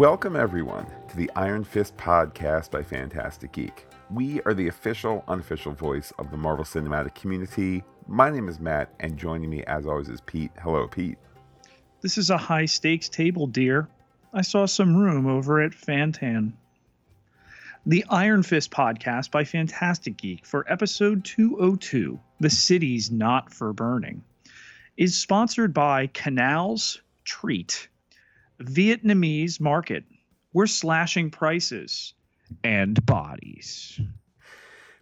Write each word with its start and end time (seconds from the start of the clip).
Welcome, 0.00 0.34
everyone, 0.34 0.86
to 1.10 1.16
the 1.18 1.30
Iron 1.36 1.62
Fist 1.62 1.94
podcast 1.98 2.70
by 2.70 2.82
Phantastic 2.82 3.52
Geek. 3.52 3.86
We 4.08 4.40
are 4.46 4.54
the 4.54 4.68
official, 4.68 5.22
unofficial 5.28 5.72
voice 5.72 6.10
of 6.18 6.30
the 6.30 6.38
Marvel 6.38 6.64
Cinematic 6.64 7.14
community. 7.14 7.84
My 8.08 8.30
name 8.30 8.48
is 8.48 8.58
Matt, 8.58 8.94
and 9.00 9.18
joining 9.18 9.50
me, 9.50 9.62
as 9.64 9.86
always, 9.86 10.08
is 10.08 10.22
Pete. 10.22 10.52
Hello, 10.62 10.88
Pete. 10.88 11.18
This 12.00 12.16
is 12.16 12.30
a 12.30 12.38
high 12.38 12.64
stakes 12.64 13.10
table, 13.10 13.46
dear. 13.46 13.90
I 14.32 14.40
saw 14.40 14.64
some 14.64 14.96
room 14.96 15.26
over 15.26 15.60
at 15.60 15.72
Fantan. 15.72 16.54
The 17.84 18.02
Iron 18.08 18.42
Fist 18.42 18.70
podcast 18.70 19.30
by 19.30 19.44
Phantastic 19.44 20.16
Geek 20.16 20.46
for 20.46 20.64
episode 20.72 21.26
202, 21.26 22.18
The 22.40 22.48
City's 22.48 23.10
Not 23.10 23.52
for 23.52 23.74
Burning, 23.74 24.24
is 24.96 25.14
sponsored 25.14 25.74
by 25.74 26.06
Canal 26.06 26.78
Street 26.78 27.89
Vietnamese 28.62 29.60
market. 29.60 30.04
We're 30.52 30.66
slashing 30.66 31.30
prices 31.30 32.14
and 32.62 33.04
bodies. 33.06 34.00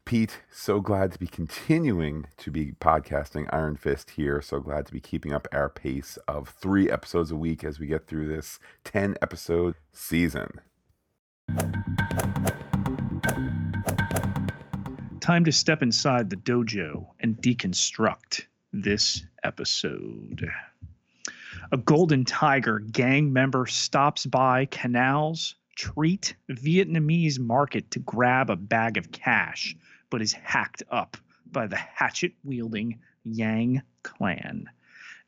Pete, 0.04 0.40
so 0.50 0.80
glad 0.80 1.12
to 1.12 1.18
be 1.18 1.26
continuing 1.26 2.26
to 2.38 2.50
be 2.50 2.72
podcasting 2.80 3.46
Iron 3.52 3.76
Fist 3.76 4.10
here. 4.10 4.40
So 4.40 4.58
glad 4.60 4.86
to 4.86 4.92
be 4.92 5.00
keeping 5.00 5.32
up 5.34 5.46
our 5.52 5.68
pace 5.68 6.16
of 6.26 6.48
three 6.48 6.90
episodes 6.90 7.30
a 7.30 7.36
week 7.36 7.62
as 7.62 7.78
we 7.78 7.86
get 7.88 8.06
through 8.06 8.28
this 8.28 8.58
10 8.84 9.16
episode 9.20 9.74
season. 9.92 10.48
Time 15.20 15.44
to 15.44 15.52
step 15.52 15.82
inside 15.82 16.30
the 16.30 16.36
dojo 16.36 17.06
and 17.20 17.36
deconstruct 17.36 18.46
this 18.72 19.24
episode 19.44 20.48
a 21.70 21.76
Golden 21.76 22.24
Tiger 22.24 22.78
gang 22.78 23.32
member 23.32 23.66
stops 23.66 24.24
by 24.24 24.64
Canal 24.66 25.36
Street 25.76 26.34
Vietnamese 26.50 27.38
market 27.38 27.90
to 27.90 27.98
grab 27.98 28.48
a 28.48 28.56
bag 28.56 28.96
of 28.96 29.12
cash, 29.12 29.76
but 30.08 30.22
is 30.22 30.32
hacked 30.32 30.82
up 30.90 31.16
by 31.52 31.66
the 31.66 31.76
hatchet 31.76 32.32
wielding 32.42 32.98
Yang 33.22 33.82
clan. 34.02 34.64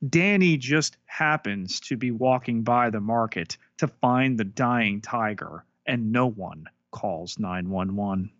Danny 0.09 0.57
just 0.57 0.97
happens 1.05 1.79
to 1.81 1.97
be 1.97 2.11
walking 2.11 2.63
by 2.63 2.89
the 2.89 3.01
market 3.01 3.59
to 3.77 3.87
find 3.87 4.39
the 4.39 4.45
dying 4.45 5.03
tiger, 5.03 5.67
and 5.85 6.11
no 6.11 6.27
one 6.27 6.65
calls 6.91 7.39
911. 7.39 8.31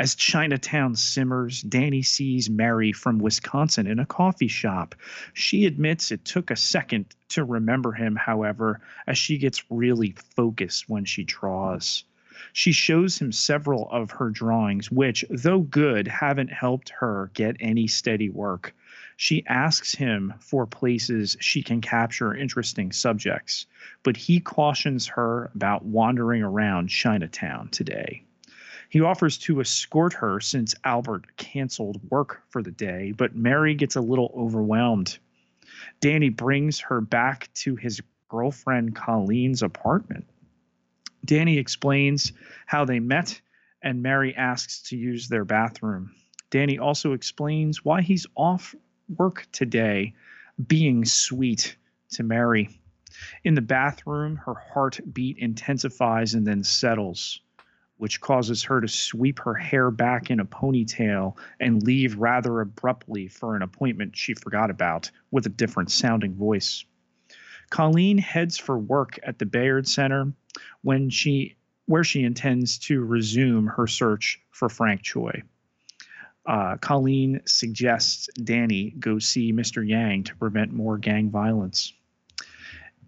As 0.00 0.14
Chinatown 0.14 0.94
simmers, 0.94 1.60
Danny 1.60 2.02
sees 2.02 2.48
Mary 2.48 2.92
from 2.92 3.18
Wisconsin 3.18 3.88
in 3.88 3.98
a 3.98 4.06
coffee 4.06 4.46
shop. 4.46 4.94
She 5.34 5.66
admits 5.66 6.12
it 6.12 6.24
took 6.24 6.52
a 6.52 6.56
second 6.56 7.06
to 7.30 7.42
remember 7.42 7.90
him, 7.90 8.14
however, 8.14 8.80
as 9.08 9.18
she 9.18 9.38
gets 9.38 9.64
really 9.68 10.14
focused 10.36 10.88
when 10.88 11.04
she 11.04 11.24
draws. 11.24 12.04
She 12.52 12.70
shows 12.70 13.18
him 13.18 13.32
several 13.32 13.90
of 13.90 14.12
her 14.12 14.30
drawings, 14.30 14.88
which, 14.88 15.24
though 15.30 15.62
good, 15.62 16.06
haven't 16.06 16.52
helped 16.52 16.90
her 17.00 17.32
get 17.34 17.56
any 17.58 17.88
steady 17.88 18.30
work. 18.30 18.76
She 19.16 19.44
asks 19.48 19.96
him 19.96 20.32
for 20.38 20.64
places 20.64 21.36
she 21.40 21.60
can 21.60 21.80
capture 21.80 22.32
interesting 22.32 22.92
subjects, 22.92 23.66
but 24.04 24.16
he 24.16 24.38
cautions 24.38 25.08
her 25.08 25.50
about 25.56 25.84
wandering 25.84 26.44
around 26.44 26.86
Chinatown 26.86 27.68
today. 27.70 28.22
He 28.90 29.02
offers 29.02 29.36
to 29.38 29.60
escort 29.60 30.14
her 30.14 30.40
since 30.40 30.74
Albert 30.82 31.36
canceled 31.36 32.00
work 32.10 32.42
for 32.48 32.62
the 32.62 32.70
day, 32.70 33.12
but 33.12 33.36
Mary 33.36 33.74
gets 33.74 33.96
a 33.96 34.00
little 34.00 34.32
overwhelmed. 34.34 35.18
Danny 36.00 36.30
brings 36.30 36.80
her 36.80 37.02
back 37.02 37.50
to 37.54 37.76
his 37.76 38.00
girlfriend 38.28 38.96
Colleen's 38.96 39.62
apartment. 39.62 40.26
Danny 41.24 41.58
explains 41.58 42.32
how 42.64 42.86
they 42.86 42.98
met, 42.98 43.38
and 43.82 44.02
Mary 44.02 44.34
asks 44.34 44.82
to 44.84 44.96
use 44.96 45.28
their 45.28 45.44
bathroom. 45.44 46.14
Danny 46.50 46.78
also 46.78 47.12
explains 47.12 47.84
why 47.84 48.00
he's 48.00 48.26
off 48.34 48.74
work 49.18 49.46
today, 49.52 50.14
being 50.66 51.04
sweet 51.04 51.76
to 52.12 52.22
Mary. 52.22 52.70
In 53.44 53.54
the 53.54 53.60
bathroom, 53.60 54.36
her 54.36 54.54
heartbeat 54.54 55.36
intensifies 55.36 56.32
and 56.32 56.46
then 56.46 56.64
settles 56.64 57.40
which 57.98 58.20
causes 58.20 58.62
her 58.62 58.80
to 58.80 58.88
sweep 58.88 59.38
her 59.40 59.54
hair 59.54 59.90
back 59.90 60.30
in 60.30 60.40
a 60.40 60.44
ponytail 60.44 61.36
and 61.60 61.82
leave 61.82 62.18
rather 62.18 62.60
abruptly 62.60 63.28
for 63.28 63.54
an 63.54 63.62
appointment 63.62 64.16
she 64.16 64.34
forgot 64.34 64.70
about 64.70 65.10
with 65.30 65.46
a 65.46 65.50
different 65.50 65.90
sounding 65.90 66.34
voice. 66.34 66.84
Colleen 67.70 68.18
heads 68.18 68.56
for 68.56 68.78
work 68.78 69.18
at 69.22 69.38
the 69.38 69.46
Bayard 69.46 69.86
Center 69.86 70.32
when 70.82 71.10
she 71.10 71.56
where 71.86 72.04
she 72.04 72.22
intends 72.22 72.78
to 72.78 73.02
resume 73.02 73.66
her 73.66 73.86
search 73.86 74.40
for 74.50 74.68
Frank 74.68 75.02
Choi. 75.02 75.42
Uh, 76.44 76.76
Colleen 76.76 77.40
suggests 77.46 78.28
Danny 78.42 78.94
go 78.98 79.18
see 79.18 79.52
Mr. 79.52 79.86
Yang 79.86 80.24
to 80.24 80.36
prevent 80.36 80.72
more 80.72 80.98
gang 80.98 81.30
violence. 81.30 81.94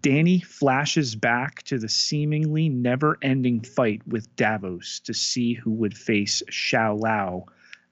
Danny 0.01 0.39
flashes 0.39 1.15
back 1.15 1.61
to 1.63 1.77
the 1.77 1.87
seemingly 1.87 2.69
never 2.69 3.19
ending 3.21 3.61
fight 3.61 4.01
with 4.07 4.35
Davos 4.35 4.99
to 5.01 5.13
see 5.13 5.53
who 5.53 5.69
would 5.71 5.95
face 5.95 6.41
Shou 6.49 6.93
Lao 6.93 7.45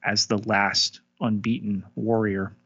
as 0.04 0.26
the 0.26 0.38
last 0.38 1.02
unbeaten 1.20 1.84
warrior. 1.94 2.56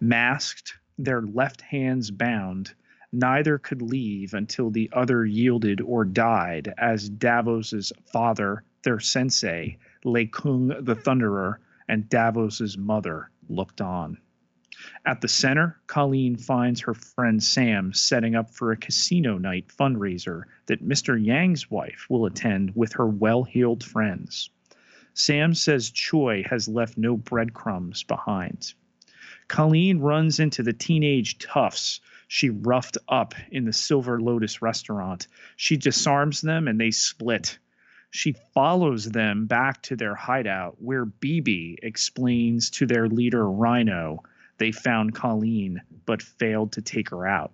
Masked, 0.00 0.74
their 0.98 1.22
left 1.22 1.62
hands 1.62 2.10
bound, 2.10 2.74
neither 3.10 3.56
could 3.56 3.80
leave 3.80 4.34
until 4.34 4.70
the 4.70 4.90
other 4.92 5.24
yielded 5.24 5.80
or 5.80 6.04
died 6.04 6.74
as 6.76 7.08
Davos's 7.08 7.90
father, 8.12 8.64
their 8.82 9.00
sensei, 9.00 9.78
Lei 10.04 10.26
Kung 10.26 10.68
the 10.68 10.94
Thunderer, 10.94 11.58
and 11.88 12.08
Davos's 12.10 12.76
mother 12.76 13.30
looked 13.48 13.80
on. 13.80 14.18
At 15.06 15.22
the 15.22 15.28
center, 15.28 15.80
Colleen 15.86 16.36
finds 16.36 16.82
her 16.82 16.92
friend 16.92 17.42
Sam 17.42 17.94
setting 17.94 18.34
up 18.34 18.50
for 18.50 18.70
a 18.70 18.76
casino 18.76 19.38
night 19.38 19.68
fundraiser 19.68 20.42
that 20.66 20.86
Mr. 20.86 21.18
Yang's 21.18 21.70
wife 21.70 22.06
will 22.10 22.26
attend 22.26 22.76
with 22.76 22.92
her 22.92 23.06
well 23.06 23.44
heeled 23.44 23.82
friends. 23.82 24.50
Sam 25.14 25.54
says 25.54 25.90
Choi 25.90 26.42
has 26.50 26.68
left 26.68 26.98
no 26.98 27.16
breadcrumbs 27.16 28.02
behind. 28.02 28.74
Colleen 29.48 30.00
runs 30.00 30.38
into 30.38 30.62
the 30.62 30.74
teenage 30.74 31.38
toughs 31.38 32.00
she 32.28 32.50
roughed 32.50 32.98
up 33.08 33.34
in 33.50 33.64
the 33.64 33.72
Silver 33.72 34.20
Lotus 34.20 34.60
restaurant. 34.60 35.28
She 35.56 35.76
disarms 35.76 36.40
them 36.40 36.66
and 36.66 36.80
they 36.80 36.90
split. 36.90 37.58
She 38.10 38.34
follows 38.52 39.10
them 39.10 39.46
back 39.46 39.82
to 39.82 39.96
their 39.96 40.14
hideout 40.14 40.76
where 40.80 41.06
BB 41.06 41.76
explains 41.82 42.70
to 42.70 42.86
their 42.86 43.08
leader 43.08 43.48
Rhino 43.48 44.22
they 44.58 44.72
found 44.72 45.14
Colleen 45.14 45.82
but 46.06 46.22
failed 46.22 46.72
to 46.72 46.82
take 46.82 47.10
her 47.10 47.26
out. 47.26 47.52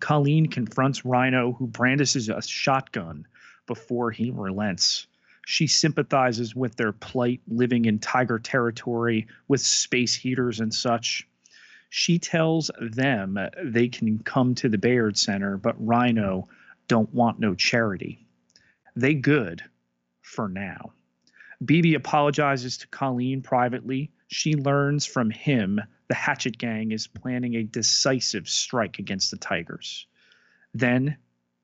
Colleen 0.00 0.46
confronts 0.46 1.04
Rhino, 1.04 1.52
who 1.52 1.66
brandishes 1.66 2.28
a 2.28 2.42
shotgun 2.42 3.26
before 3.66 4.10
he 4.10 4.30
relents. 4.30 5.06
She 5.46 5.66
sympathizes 5.66 6.54
with 6.54 6.76
their 6.76 6.92
plight 6.92 7.40
living 7.46 7.84
in 7.84 7.98
tiger 7.98 8.38
territory 8.38 9.28
with 9.48 9.60
space 9.60 10.14
heaters 10.14 10.60
and 10.60 10.74
such. 10.74 11.26
She 11.88 12.18
tells 12.18 12.70
them 12.80 13.38
they 13.62 13.88
can 13.88 14.18
come 14.18 14.54
to 14.56 14.68
the 14.68 14.78
Bayard 14.78 15.16
Center, 15.16 15.56
but 15.56 15.76
Rhino 15.78 16.48
don't 16.88 17.12
want 17.14 17.38
no 17.38 17.54
charity. 17.54 18.26
They 18.96 19.14
good 19.14 19.62
for 20.20 20.48
now. 20.48 20.92
BB 21.64 21.94
apologizes 21.94 22.78
to 22.78 22.88
Colleen 22.88 23.40
privately. 23.40 24.10
She 24.28 24.54
learns 24.54 25.06
from 25.06 25.30
him 25.30 25.80
the 26.08 26.14
Hatchet 26.14 26.58
Gang 26.58 26.92
is 26.92 27.06
planning 27.06 27.54
a 27.54 27.62
decisive 27.62 28.48
strike 28.48 28.98
against 28.98 29.30
the 29.30 29.36
Tigers. 29.36 30.06
Then 30.74 31.16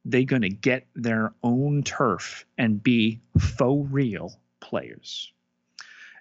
they're 0.05 0.25
going 0.25 0.43
to 0.43 0.49
get 0.49 0.87
their 0.95 1.33
own 1.43 1.83
turf 1.83 2.45
and 2.59 2.83
be 2.83 3.21
faux 3.39 3.89
real 3.91 4.41
players. 4.61 5.33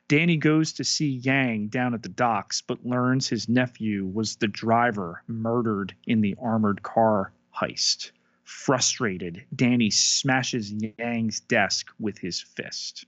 Danny 0.08 0.36
goes 0.36 0.74
to 0.74 0.84
see 0.84 1.10
Yang 1.10 1.70
down 1.70 1.94
at 1.94 2.04
the 2.04 2.10
docks, 2.10 2.62
but 2.62 2.86
learns 2.86 3.30
his 3.30 3.48
nephew 3.48 4.06
was 4.06 4.36
the 4.36 4.48
driver 4.48 5.24
murdered 5.28 5.96
in 6.06 6.22
the 6.22 6.36
armored 6.42 6.84
car 6.84 7.32
heist. 7.56 8.12
Frustrated, 8.44 9.46
Danny 9.56 9.90
smashes 9.90 10.74
Yang's 10.74 11.40
desk 11.40 11.88
with 11.98 12.18
his 12.18 12.42
fist. 12.42 13.06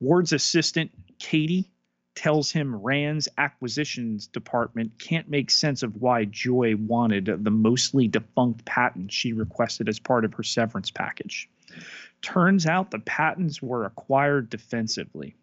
Ward's 0.00 0.32
assistant, 0.32 0.90
Katie, 1.20 1.70
tells 2.18 2.50
him 2.50 2.74
Rand's 2.74 3.28
acquisitions 3.38 4.26
department 4.26 4.98
can't 4.98 5.30
make 5.30 5.52
sense 5.52 5.84
of 5.84 6.02
why 6.02 6.24
Joy 6.24 6.74
wanted 6.74 7.26
the 7.44 7.50
mostly 7.52 8.08
defunct 8.08 8.64
patent 8.64 9.12
she 9.12 9.32
requested 9.32 9.88
as 9.88 10.00
part 10.00 10.24
of 10.24 10.34
her 10.34 10.42
severance 10.42 10.90
package. 10.90 11.48
Turns 12.20 12.66
out 12.66 12.90
the 12.90 12.98
patents 12.98 13.62
were 13.62 13.84
acquired 13.84 14.50
defensively. 14.50 15.36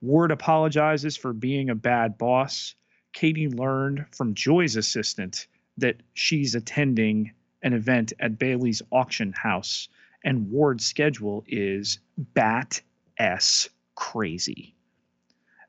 Ward 0.00 0.30
apologizes 0.30 1.16
for 1.16 1.32
being 1.32 1.70
a 1.70 1.74
bad 1.74 2.16
boss. 2.18 2.76
Katie 3.12 3.48
learned 3.48 4.06
from 4.12 4.34
Joy's 4.34 4.76
assistant 4.76 5.48
that 5.76 5.96
she's 6.14 6.54
attending 6.54 7.32
an 7.64 7.72
event 7.72 8.12
at 8.20 8.38
Bailey's 8.38 8.80
auction 8.92 9.32
house, 9.32 9.88
and 10.22 10.52
Ward's 10.52 10.86
schedule 10.86 11.42
is 11.48 11.98
bat 12.16 12.80
s 13.18 13.68
crazy. 13.96 14.75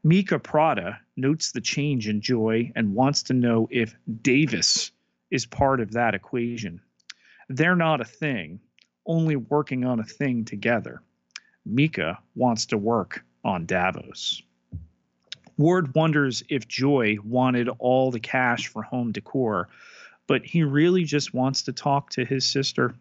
Mika 0.07 0.39
Prada 0.39 1.01
notes 1.17 1.51
the 1.51 1.59
change 1.59 2.07
in 2.07 2.21
Joy 2.21 2.71
and 2.77 2.95
wants 2.95 3.23
to 3.23 3.33
know 3.33 3.67
if 3.69 3.93
Davos 4.21 4.93
is 5.31 5.45
part 5.45 5.81
of 5.81 5.91
that 5.91 6.15
equation. 6.15 6.79
They're 7.49 7.75
not 7.75 7.99
a 7.99 8.05
thing, 8.05 8.61
only 9.05 9.35
working 9.35 9.83
on 9.83 9.99
a 9.99 10.05
thing 10.05 10.45
together. 10.45 11.01
Mika 11.65 12.19
wants 12.35 12.67
to 12.67 12.77
work 12.77 13.25
on 13.43 13.65
Davos. 13.65 14.41
Ward 15.57 15.93
wonders 15.93 16.41
if 16.47 16.69
Joy 16.69 17.17
wanted 17.21 17.67
all 17.77 18.09
the 18.09 18.21
cash 18.21 18.67
for 18.67 18.83
home 18.83 19.11
decor, 19.11 19.67
but 20.25 20.45
he 20.45 20.63
really 20.63 21.03
just 21.03 21.33
wants 21.33 21.63
to 21.63 21.73
talk 21.73 22.11
to 22.11 22.23
his 22.23 22.45
sister. 22.45 22.95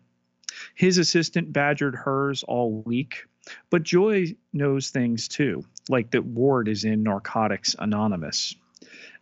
His 0.75 0.99
assistant 0.99 1.52
badgered 1.52 1.94
hers 1.94 2.43
all 2.43 2.82
week, 2.82 3.26
but 3.70 3.85
Joy 3.85 4.35
knows 4.52 4.91
things 4.91 5.29
too, 5.29 5.64
like 5.88 6.11
that 6.11 6.25
Ward 6.25 6.69
is 6.69 6.85
in 6.85 7.03
Narcotics 7.03 7.77
Anonymous. 7.79 8.55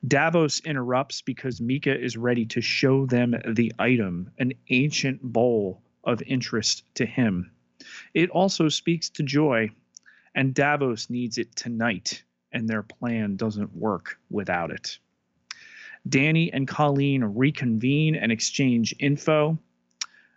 Davos 0.07 0.61
interrupts 0.61 1.23
because 1.23 1.61
Mika 1.61 1.99
is 1.99 2.17
ready 2.17 2.45
to 2.47 2.61
show 2.61 3.07
them 3.07 3.35
the 3.49 3.73
item, 3.79 4.31
an 4.39 4.53
ancient 4.69 5.23
bowl 5.23 5.83
of 6.05 6.23
interest 6.27 6.85
to 6.95 7.07
him. 7.07 7.51
It 8.13 8.31
also 8.31 8.69
speaks 8.69 9.09
to 9.11 9.23
Joy, 9.23 9.71
and 10.35 10.55
Davos 10.55 11.09
needs 11.09 11.39
it 11.39 11.55
tonight, 11.57 12.23
and 12.53 12.69
their 12.69 12.83
plan 12.83 13.37
doesn't 13.37 13.75
work 13.75 14.19
without 14.31 14.71
it. 14.71 14.99
Danny 16.09 16.53
and 16.53 16.69
Colleen 16.69 17.25
reconvene 17.25 18.15
and 18.15 18.31
exchange 18.31 18.95
info. 18.99 19.59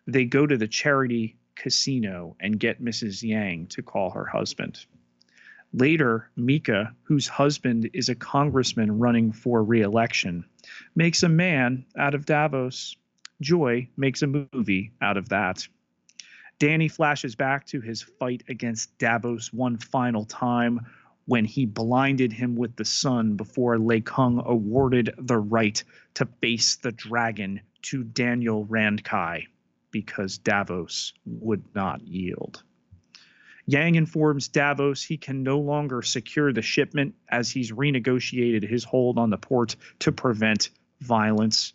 They 0.05 0.23
go 0.23 0.47
to 0.47 0.57
the 0.57 0.67
charity 0.67 1.35
casino 1.55 2.37
and 2.39 2.59
get 2.59 2.81
Mrs. 2.81 3.21
Yang 3.21 3.67
to 3.67 3.81
call 3.81 4.11
her 4.11 4.25
husband. 4.25 4.85
Later, 5.73 6.29
Mika, 6.35 6.95
whose 7.03 7.27
husband 7.27 7.89
is 7.93 8.09
a 8.09 8.15
congressman 8.15 8.99
running 8.99 9.31
for 9.31 9.63
reelection, 9.63 10.45
makes 10.95 11.23
a 11.23 11.29
man 11.29 11.85
out 11.97 12.15
of 12.15 12.25
Davos. 12.25 12.95
Joy 13.41 13.89
makes 13.97 14.21
a 14.21 14.27
movie 14.27 14.91
out 15.01 15.17
of 15.17 15.29
that. 15.29 15.67
Danny 16.59 16.87
flashes 16.87 17.35
back 17.35 17.65
to 17.67 17.81
his 17.81 18.01
fight 18.01 18.43
against 18.47 18.97
Davos 18.97 19.53
one 19.53 19.77
final 19.77 20.25
time 20.25 20.79
when 21.25 21.45
he 21.45 21.65
blinded 21.65 22.31
him 22.31 22.55
with 22.55 22.75
the 22.77 22.85
sun 22.85 23.35
before 23.35 23.77
Lei 23.77 24.01
Kung 24.01 24.41
awarded 24.45 25.13
the 25.17 25.37
right 25.37 25.83
to 26.15 26.25
face 26.41 26.77
the 26.77 26.93
dragon 26.93 27.59
to 27.83 28.03
Daniel 28.03 28.65
Randkai 28.65 29.45
because 29.91 30.37
Davos 30.37 31.13
would 31.25 31.63
not 31.75 32.01
yield. 32.01 32.63
Yang 33.69 33.95
informs 33.95 34.47
Davos 34.47 35.03
he 35.03 35.17
can 35.17 35.43
no 35.43 35.59
longer 35.59 36.01
secure 36.01 36.53
the 36.53 36.61
shipment 36.61 37.15
as 37.27 37.51
he's 37.51 37.73
renegotiated 37.73 38.63
his 38.63 38.85
hold 38.85 39.17
on 39.17 39.29
the 39.29 39.37
port 39.37 39.75
to 39.99 40.13
prevent 40.13 40.69
violence. 41.01 41.73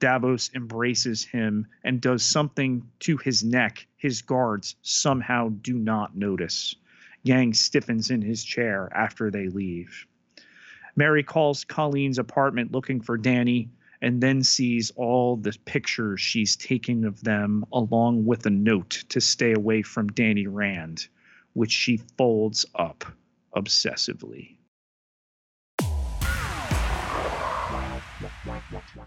Davos 0.00 0.50
embraces 0.54 1.22
him 1.22 1.66
and 1.84 2.00
does 2.00 2.24
something 2.24 2.88
to 3.00 3.18
his 3.18 3.44
neck 3.44 3.86
his 3.98 4.22
guards 4.22 4.76
somehow 4.80 5.50
do 5.50 5.74
not 5.74 6.16
notice. 6.16 6.76
Yang 7.24 7.52
stiffens 7.54 8.10
in 8.10 8.22
his 8.22 8.42
chair 8.42 8.90
after 8.94 9.30
they 9.30 9.48
leave. 9.48 10.06
Mary 10.96 11.22
calls 11.22 11.64
Colleen's 11.64 12.18
apartment 12.18 12.72
looking 12.72 13.02
for 13.02 13.18
Danny 13.18 13.68
and 14.00 14.22
then 14.22 14.42
sees 14.42 14.92
all 14.96 15.36
the 15.36 15.54
pictures 15.66 16.22
she's 16.22 16.56
taken 16.56 17.04
of 17.04 17.22
them 17.22 17.66
along 17.70 18.24
with 18.24 18.46
a 18.46 18.50
note 18.50 19.04
to 19.10 19.20
stay 19.20 19.52
away 19.52 19.82
from 19.82 20.08
Danny 20.08 20.46
Rand, 20.46 21.08
which 21.54 21.72
she 21.72 21.96
folds 22.18 22.66
up 22.74 23.04
obsessively. 23.56 24.56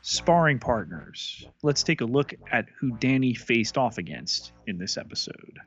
Sparring 0.02 0.60
partners. 0.60 1.48
Let's 1.64 1.84
take 1.84 2.02
a 2.02 2.06
look 2.06 2.34
at 2.52 2.66
who 2.80 2.92
Danny 2.98 3.34
faced 3.34 3.78
off 3.78 3.98
against 3.98 4.52
in 4.66 4.78
this 4.78 4.98
episode. 4.98 5.60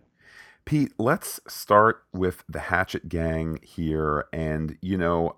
Pete, 0.64 0.92
let's 0.98 1.40
start 1.48 2.04
with 2.12 2.44
the 2.48 2.60
Hatchet 2.60 3.08
Gang 3.08 3.58
here. 3.62 4.26
And, 4.32 4.76
you 4.82 4.96
know, 4.98 5.36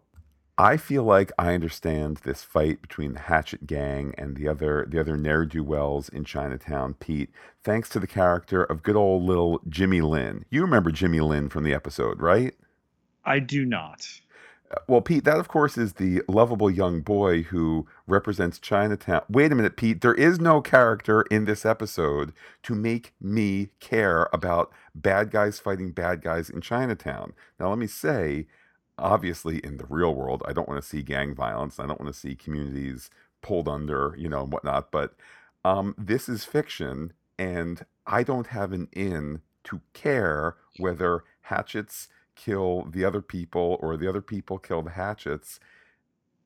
I 0.58 0.76
feel 0.76 1.02
like 1.02 1.32
I 1.38 1.54
understand 1.54 2.18
this 2.18 2.42
fight 2.42 2.82
between 2.82 3.14
the 3.14 3.20
Hatchet 3.20 3.66
Gang 3.66 4.14
and 4.18 4.36
the 4.36 4.48
other 4.48 4.86
the 4.88 5.00
other 5.00 5.16
ne'er 5.16 5.46
do 5.46 5.64
wells 5.64 6.10
in 6.10 6.24
Chinatown, 6.24 6.94
Pete, 6.94 7.30
thanks 7.64 7.88
to 7.90 8.00
the 8.00 8.06
character 8.06 8.62
of 8.62 8.82
good 8.82 8.96
old 8.96 9.22
little 9.22 9.60
Jimmy 9.68 10.02
Lin. 10.02 10.44
You 10.50 10.60
remember 10.60 10.90
Jimmy 10.90 11.20
Lin 11.20 11.48
from 11.48 11.64
the 11.64 11.72
episode, 11.72 12.20
right? 12.20 12.54
I 13.24 13.38
do 13.38 13.64
not. 13.64 14.06
Uh, 14.70 14.76
well, 14.88 15.00
Pete, 15.00 15.24
that 15.24 15.38
of 15.38 15.48
course 15.48 15.78
is 15.78 15.94
the 15.94 16.22
lovable 16.28 16.70
young 16.70 17.00
boy 17.00 17.44
who 17.44 17.86
represents 18.06 18.58
Chinatown. 18.58 19.22
Wait 19.30 19.52
a 19.52 19.54
minute, 19.54 19.78
Pete. 19.78 20.02
There 20.02 20.14
is 20.14 20.38
no 20.38 20.60
character 20.60 21.22
in 21.22 21.46
this 21.46 21.64
episode 21.64 22.34
to 22.64 22.74
make 22.74 23.14
me 23.22 23.70
care 23.80 24.28
about 24.34 24.70
bad 24.94 25.30
guys 25.30 25.58
fighting 25.58 25.92
bad 25.92 26.20
guys 26.20 26.50
in 26.50 26.60
Chinatown. 26.60 27.32
Now, 27.58 27.70
let 27.70 27.78
me 27.78 27.86
say, 27.86 28.48
obviously, 28.98 29.58
in 29.58 29.76
the 29.76 29.86
real 29.86 30.14
world, 30.14 30.42
I 30.46 30.52
don't 30.52 30.68
want 30.68 30.82
to 30.82 30.88
see 30.88 31.02
gang 31.02 31.34
violence. 31.34 31.78
I 31.78 31.86
don't 31.86 32.00
want 32.00 32.12
to 32.12 32.18
see 32.18 32.34
communities 32.34 33.10
pulled 33.40 33.68
under, 33.68 34.14
you 34.18 34.28
know, 34.28 34.42
and 34.42 34.52
whatnot. 34.52 34.90
But 34.90 35.14
um, 35.64 35.94
this 35.98 36.28
is 36.28 36.44
fiction, 36.44 37.12
and 37.38 37.84
I 38.06 38.22
don't 38.22 38.48
have 38.48 38.72
an 38.72 38.88
in 38.92 39.42
to 39.64 39.80
care 39.92 40.56
whether 40.78 41.24
hatchets 41.42 42.08
kill 42.34 42.86
the 42.90 43.04
other 43.04 43.20
people 43.20 43.78
or 43.80 43.96
the 43.96 44.08
other 44.08 44.22
people 44.22 44.58
kill 44.58 44.82
the 44.82 44.90
hatchets. 44.90 45.60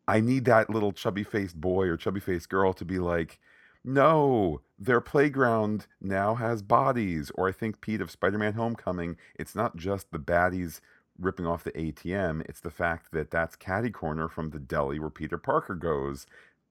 I 0.08 0.20
need 0.20 0.44
that 0.44 0.70
little 0.70 0.92
chubby 0.92 1.24
faced 1.24 1.60
boy 1.60 1.86
or 1.86 1.96
chubby 1.96 2.20
faced 2.20 2.48
girl 2.48 2.72
to 2.74 2.84
be 2.84 2.98
like, 2.98 3.38
no, 3.84 4.60
their 4.78 5.00
playground 5.00 5.86
now 6.00 6.34
has 6.34 6.60
bodies. 6.62 7.30
Or 7.34 7.48
I 7.48 7.52
think, 7.52 7.80
Pete, 7.80 8.00
of 8.00 8.10
Spider 8.10 8.38
Man 8.38 8.54
Homecoming, 8.54 9.16
it's 9.36 9.54
not 9.54 9.76
just 9.76 10.10
the 10.10 10.18
baddies 10.18 10.80
ripping 11.18 11.46
off 11.46 11.64
the 11.64 11.72
ATM, 11.72 12.42
it's 12.48 12.60
the 12.60 12.70
fact 12.70 13.12
that 13.12 13.30
that's 13.30 13.56
Caddy 13.56 13.90
Corner 13.90 14.28
from 14.28 14.50
the 14.50 14.58
deli 14.58 14.98
where 14.98 15.10
Peter 15.10 15.38
Parker 15.38 15.74
goes. 15.74 16.26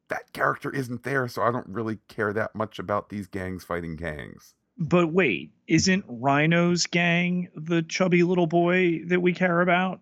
That 0.08 0.32
character 0.34 0.70
isn't 0.70 1.04
there, 1.04 1.28
so 1.28 1.42
I 1.42 1.52
don't 1.52 1.68
really 1.68 2.00
care 2.08 2.32
that 2.34 2.56
much 2.56 2.78
about 2.80 3.10
these 3.10 3.28
gangs 3.28 3.64
fighting 3.64 3.96
gangs. 3.96 4.54
But 4.78 5.08
wait, 5.14 5.52
isn't 5.68 6.06
Rhino's 6.08 6.86
gang 6.86 7.50
the 7.56 7.82
chubby 7.82 8.24
little 8.24 8.48
boy 8.48 9.04
that 9.06 9.22
we 9.22 9.34
care 9.34 9.62
about? 9.62 10.02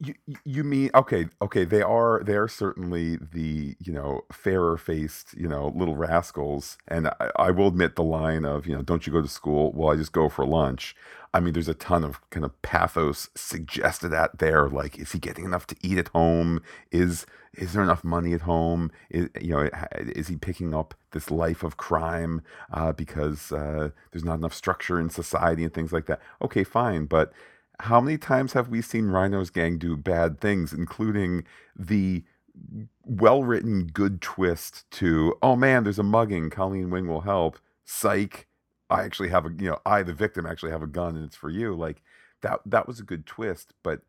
You 0.00 0.14
you 0.44 0.62
mean 0.62 0.90
okay 0.94 1.26
okay 1.42 1.64
they 1.64 1.82
are 1.82 2.22
they 2.22 2.36
are 2.36 2.46
certainly 2.46 3.16
the 3.16 3.74
you 3.80 3.92
know 3.92 4.20
fairer 4.30 4.76
faced 4.76 5.34
you 5.34 5.48
know 5.48 5.72
little 5.74 5.96
rascals 5.96 6.78
and 6.86 7.08
I, 7.08 7.30
I 7.34 7.50
will 7.50 7.66
admit 7.66 7.96
the 7.96 8.04
line 8.04 8.44
of 8.44 8.64
you 8.64 8.76
know 8.76 8.82
don't 8.82 9.08
you 9.08 9.12
go 9.12 9.20
to 9.20 9.26
school 9.28 9.72
well 9.72 9.90
I 9.90 9.96
just 9.96 10.12
go 10.12 10.28
for 10.28 10.46
lunch 10.46 10.94
I 11.34 11.40
mean, 11.40 11.52
there's 11.52 11.68
a 11.68 11.74
ton 11.74 12.04
of 12.04 12.20
kind 12.30 12.44
of 12.44 12.60
pathos 12.62 13.28
suggested 13.34 14.12
at 14.14 14.38
there. 14.38 14.68
Like, 14.68 14.98
is 14.98 15.12
he 15.12 15.18
getting 15.18 15.44
enough 15.44 15.66
to 15.68 15.76
eat 15.82 15.98
at 15.98 16.08
home? 16.08 16.62
Is 16.90 17.26
is 17.54 17.72
there 17.72 17.82
enough 17.82 18.02
money 18.04 18.32
at 18.32 18.42
home? 18.42 18.90
Is 19.10 19.28
you 19.40 19.50
know, 19.50 19.68
is 19.98 20.28
he 20.28 20.36
picking 20.36 20.74
up 20.74 20.94
this 21.12 21.30
life 21.30 21.62
of 21.62 21.76
crime 21.76 22.42
uh, 22.72 22.92
because 22.92 23.52
uh, 23.52 23.90
there's 24.10 24.24
not 24.24 24.38
enough 24.38 24.54
structure 24.54 24.98
in 24.98 25.10
society 25.10 25.64
and 25.64 25.74
things 25.74 25.92
like 25.92 26.06
that? 26.06 26.20
Okay, 26.40 26.64
fine, 26.64 27.04
but 27.04 27.32
how 27.80 28.00
many 28.00 28.18
times 28.18 28.52
have 28.52 28.68
we 28.68 28.82
seen 28.82 29.06
Rhino's 29.06 29.50
gang 29.50 29.78
do 29.78 29.96
bad 29.96 30.40
things, 30.40 30.72
including 30.72 31.44
the 31.76 32.24
well 33.04 33.44
written 33.44 33.86
good 33.86 34.20
twist 34.20 34.90
to, 34.92 35.36
oh 35.42 35.54
man, 35.54 35.84
there's 35.84 35.98
a 35.98 36.02
mugging, 36.02 36.50
Colleen 36.50 36.90
Wing 36.90 37.06
will 37.06 37.20
help. 37.22 37.58
Psych. 37.84 38.46
I 38.90 39.02
actually 39.04 39.28
have 39.28 39.44
a 39.44 39.50
you 39.50 39.70
know 39.70 39.78
I 39.84 40.02
the 40.02 40.14
victim 40.14 40.46
actually 40.46 40.72
have 40.72 40.82
a 40.82 40.86
gun 40.86 41.14
and 41.14 41.24
it's 41.24 41.36
for 41.36 41.50
you. 41.50 41.74
Like 41.74 42.02
that 42.40 42.60
that 42.66 42.86
was 42.88 42.98
a 43.00 43.04
good 43.04 43.26
twist 43.26 43.74
but 43.82 44.00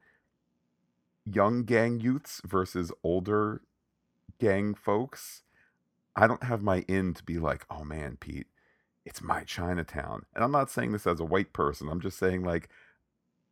young 1.26 1.64
gang 1.64 2.00
youths 2.00 2.42
versus 2.46 2.92
older 3.04 3.62
gang 4.40 4.74
folks 4.74 5.44
I 6.16 6.28
don't 6.28 6.44
have 6.44 6.62
my 6.62 6.86
in 6.88 7.14
to 7.16 7.24
be 7.24 7.40
like 7.40 7.66
oh 7.70 7.84
man 7.84 8.18
Pete 8.20 8.48
it's 9.06 9.22
my 9.22 9.44
Chinatown. 9.44 10.26
And 10.36 10.44
I'm 10.44 10.52
not 10.52 10.70
saying 10.70 10.92
this 10.92 11.08
as 11.08 11.20
a 11.20 11.26
white 11.26 11.52
person. 11.52 11.90
I'm 11.90 12.02
just 12.02 12.20
saying 12.20 12.44
like 12.44 12.70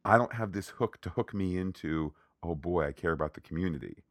I 0.07 0.17
don't 0.17 0.33
have 0.33 0.53
this 0.53 0.69
hook 0.69 1.01
to 1.01 1.09
hook 1.09 1.33
me 1.33 1.57
into 1.57 2.13
oh 2.43 2.55
boy 2.55 2.87
I 2.87 2.91
care 2.91 3.11
about 3.11 3.33
the 3.33 3.41
community 3.41 4.03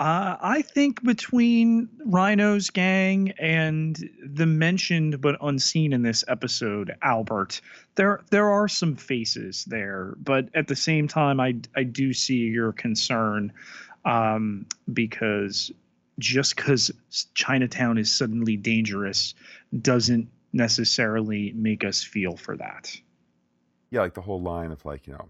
uh, 0.00 0.36
I 0.40 0.62
think 0.62 1.02
between 1.02 1.88
Rhino's 2.04 2.70
gang 2.70 3.32
and 3.32 3.98
the 4.24 4.46
mentioned 4.46 5.20
but 5.20 5.36
unseen 5.40 5.92
in 5.92 6.02
this 6.02 6.24
episode, 6.28 6.94
Albert, 7.02 7.60
there 7.96 8.20
there 8.30 8.48
are 8.48 8.68
some 8.68 8.94
faces 8.94 9.64
there, 9.64 10.14
but 10.18 10.50
at 10.54 10.68
the 10.68 10.76
same 10.76 11.08
time, 11.08 11.40
I 11.40 11.56
I 11.74 11.82
do 11.82 12.12
see 12.12 12.36
your 12.36 12.72
concern 12.72 13.52
um, 14.04 14.66
because 14.92 15.72
just 16.20 16.54
because 16.54 16.92
Chinatown 17.34 17.98
is 17.98 18.16
suddenly 18.16 18.56
dangerous 18.56 19.34
doesn't 19.82 20.28
necessarily 20.52 21.52
make 21.56 21.84
us 21.84 22.04
feel 22.04 22.36
for 22.36 22.56
that. 22.56 22.96
Yeah, 23.90 24.00
like 24.00 24.14
the 24.14 24.22
whole 24.22 24.40
line 24.40 24.70
of 24.70 24.84
like, 24.84 25.06
you 25.06 25.14
know, 25.14 25.28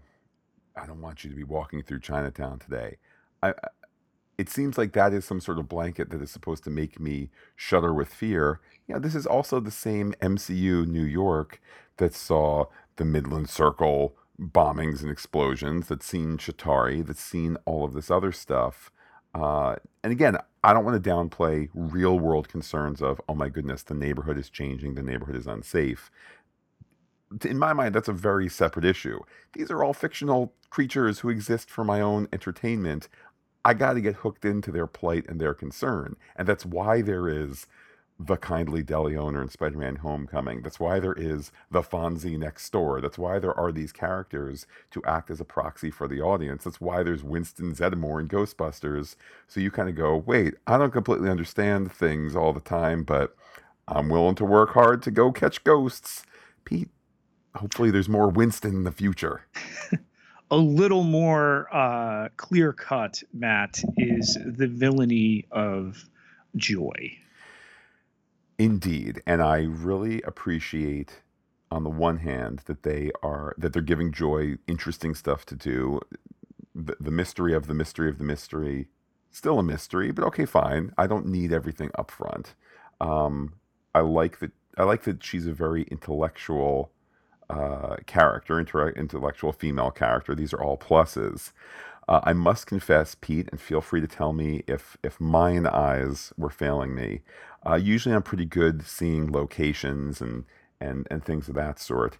I 0.75 0.85
don't 0.85 1.01
want 1.01 1.23
you 1.23 1.29
to 1.29 1.35
be 1.35 1.43
walking 1.43 1.83
through 1.83 2.01
Chinatown 2.01 2.59
today. 2.59 2.97
I, 3.43 3.53
it 4.37 4.49
seems 4.49 4.77
like 4.77 4.93
that 4.93 5.13
is 5.13 5.25
some 5.25 5.41
sort 5.41 5.59
of 5.59 5.69
blanket 5.69 6.09
that 6.11 6.21
is 6.21 6.31
supposed 6.31 6.63
to 6.65 6.69
make 6.69 6.99
me 6.99 7.29
shudder 7.55 7.93
with 7.93 8.09
fear. 8.09 8.61
Yeah, 8.87 8.99
this 8.99 9.15
is 9.15 9.25
also 9.25 9.59
the 9.59 9.71
same 9.71 10.13
MCU 10.21 10.85
New 10.85 11.03
York 11.03 11.61
that 11.97 12.15
saw 12.15 12.65
the 12.95 13.05
Midland 13.05 13.49
Circle 13.49 14.15
bombings 14.39 15.01
and 15.01 15.11
explosions, 15.11 15.87
that's 15.89 16.05
seen 16.05 16.37
Chitauri, 16.37 17.05
that's 17.05 17.23
seen 17.23 17.57
all 17.65 17.83
of 17.83 17.93
this 17.93 18.09
other 18.09 18.31
stuff. 18.31 18.89
Uh, 19.35 19.75
and 20.03 20.13
again, 20.13 20.37
I 20.63 20.73
don't 20.73 20.85
want 20.85 21.01
to 21.01 21.09
downplay 21.09 21.69
real 21.73 22.19
world 22.19 22.47
concerns 22.47 23.01
of, 23.01 23.21
oh 23.29 23.35
my 23.35 23.49
goodness, 23.49 23.83
the 23.83 23.93
neighborhood 23.93 24.37
is 24.37 24.49
changing, 24.49 24.95
the 24.95 25.03
neighborhood 25.03 25.35
is 25.35 25.47
unsafe. 25.47 26.09
In 27.45 27.59
my 27.59 27.73
mind, 27.73 27.95
that's 27.95 28.07
a 28.07 28.13
very 28.13 28.49
separate 28.49 28.85
issue. 28.85 29.19
These 29.53 29.69
are 29.71 29.83
all 29.83 29.93
fictional 29.93 30.53
creatures 30.69 31.19
who 31.19 31.29
exist 31.29 31.69
for 31.69 31.83
my 31.83 32.01
own 32.01 32.27
entertainment. 32.33 33.07
I 33.63 33.73
got 33.73 33.93
to 33.93 34.01
get 34.01 34.15
hooked 34.15 34.45
into 34.45 34.71
their 34.71 34.87
plight 34.87 35.25
and 35.27 35.39
their 35.39 35.53
concern. 35.53 36.15
And 36.35 36.47
that's 36.47 36.65
why 36.65 37.01
there 37.01 37.27
is 37.27 37.67
the 38.21 38.35
kindly 38.35 38.83
deli 38.83 39.15
owner 39.15 39.41
in 39.41 39.47
Spider-Man 39.47 39.97
Homecoming. 39.97 40.61
That's 40.61 40.79
why 40.79 40.99
there 40.99 41.13
is 41.13 41.53
the 41.71 41.81
Fonzie 41.81 42.37
next 42.37 42.69
door. 42.69 42.99
That's 42.99 43.17
why 43.17 43.39
there 43.39 43.57
are 43.57 43.71
these 43.71 43.93
characters 43.93 44.67
to 44.91 45.01
act 45.05 45.31
as 45.31 45.39
a 45.39 45.45
proxy 45.45 45.89
for 45.89 46.07
the 46.07 46.21
audience. 46.21 46.65
That's 46.65 46.81
why 46.81 47.01
there's 47.01 47.23
Winston 47.23 47.73
Zeddemore 47.73 48.19
in 48.19 48.27
Ghostbusters. 48.27 49.15
So 49.47 49.61
you 49.61 49.71
kind 49.71 49.87
of 49.87 49.95
go, 49.95 50.17
wait, 50.17 50.55
I 50.67 50.77
don't 50.77 50.91
completely 50.91 51.29
understand 51.29 51.93
things 51.93 52.35
all 52.35 52.51
the 52.51 52.59
time, 52.59 53.03
but 53.03 53.35
I'm 53.87 54.09
willing 54.09 54.35
to 54.35 54.45
work 54.45 54.73
hard 54.73 55.01
to 55.03 55.11
go 55.11 55.31
catch 55.31 55.63
ghosts. 55.63 56.23
Pete, 56.65 56.89
hopefully 57.55 57.91
there's 57.91 58.09
more 58.09 58.29
Winston 58.29 58.75
in 58.75 58.83
the 58.83 58.91
future. 58.91 59.45
a 60.51 60.57
little 60.57 61.03
more 61.03 61.67
uh, 61.73 62.29
clear 62.37 62.73
cut, 62.73 63.21
Matt, 63.33 63.81
is 63.97 64.37
the 64.45 64.67
villainy 64.67 65.45
of 65.51 66.05
Joy. 66.55 67.17
Indeed, 68.57 69.21
and 69.25 69.41
I 69.41 69.61
really 69.61 70.21
appreciate 70.23 71.21
on 71.71 71.83
the 71.83 71.89
one 71.89 72.17
hand 72.17 72.63
that 72.65 72.83
they 72.83 73.11
are 73.21 73.53
that 73.57 73.73
they're 73.73 73.81
giving 73.81 74.11
Joy 74.11 74.57
interesting 74.67 75.15
stuff 75.15 75.45
to 75.47 75.55
do. 75.55 75.99
The, 76.75 76.95
the 76.99 77.11
mystery 77.11 77.53
of 77.53 77.67
the 77.67 77.73
mystery 77.73 78.09
of 78.09 78.17
the 78.17 78.23
mystery, 78.23 78.87
still 79.31 79.59
a 79.59 79.63
mystery, 79.63 80.11
but 80.11 80.25
okay, 80.25 80.45
fine. 80.45 80.93
I 80.97 81.07
don't 81.07 81.27
need 81.27 81.53
everything 81.53 81.91
up 81.97 82.11
front. 82.11 82.55
Um, 82.99 83.53
I 83.93 84.01
like 84.01 84.39
that. 84.39 84.51
I 84.77 84.83
like 84.83 85.03
that 85.03 85.23
she's 85.23 85.47
a 85.47 85.53
very 85.53 85.83
intellectual 85.83 86.91
uh, 87.49 87.97
character, 88.05 88.59
inter- 88.59 88.89
intellectual 88.89 89.51
female 89.51 89.91
character. 89.91 90.35
These 90.35 90.53
are 90.53 90.61
all 90.61 90.77
pluses. 90.77 91.51
Uh, 92.07 92.21
I 92.23 92.33
must 92.33 92.67
confess, 92.67 93.15
Pete, 93.15 93.49
and 93.51 93.61
feel 93.61 93.81
free 93.81 94.01
to 94.01 94.07
tell 94.07 94.33
me 94.33 94.63
if 94.67 94.97
if 95.03 95.19
mine 95.21 95.67
eyes 95.67 96.33
were 96.37 96.49
failing 96.49 96.95
me. 96.95 97.21
Uh, 97.65 97.75
usually, 97.75 98.15
I'm 98.15 98.23
pretty 98.23 98.45
good 98.45 98.83
seeing 98.85 99.31
locations 99.31 100.21
and 100.21 100.45
and 100.81 101.07
and 101.11 101.23
things 101.23 101.47
of 101.49 101.55
that 101.55 101.79
sort. 101.79 102.17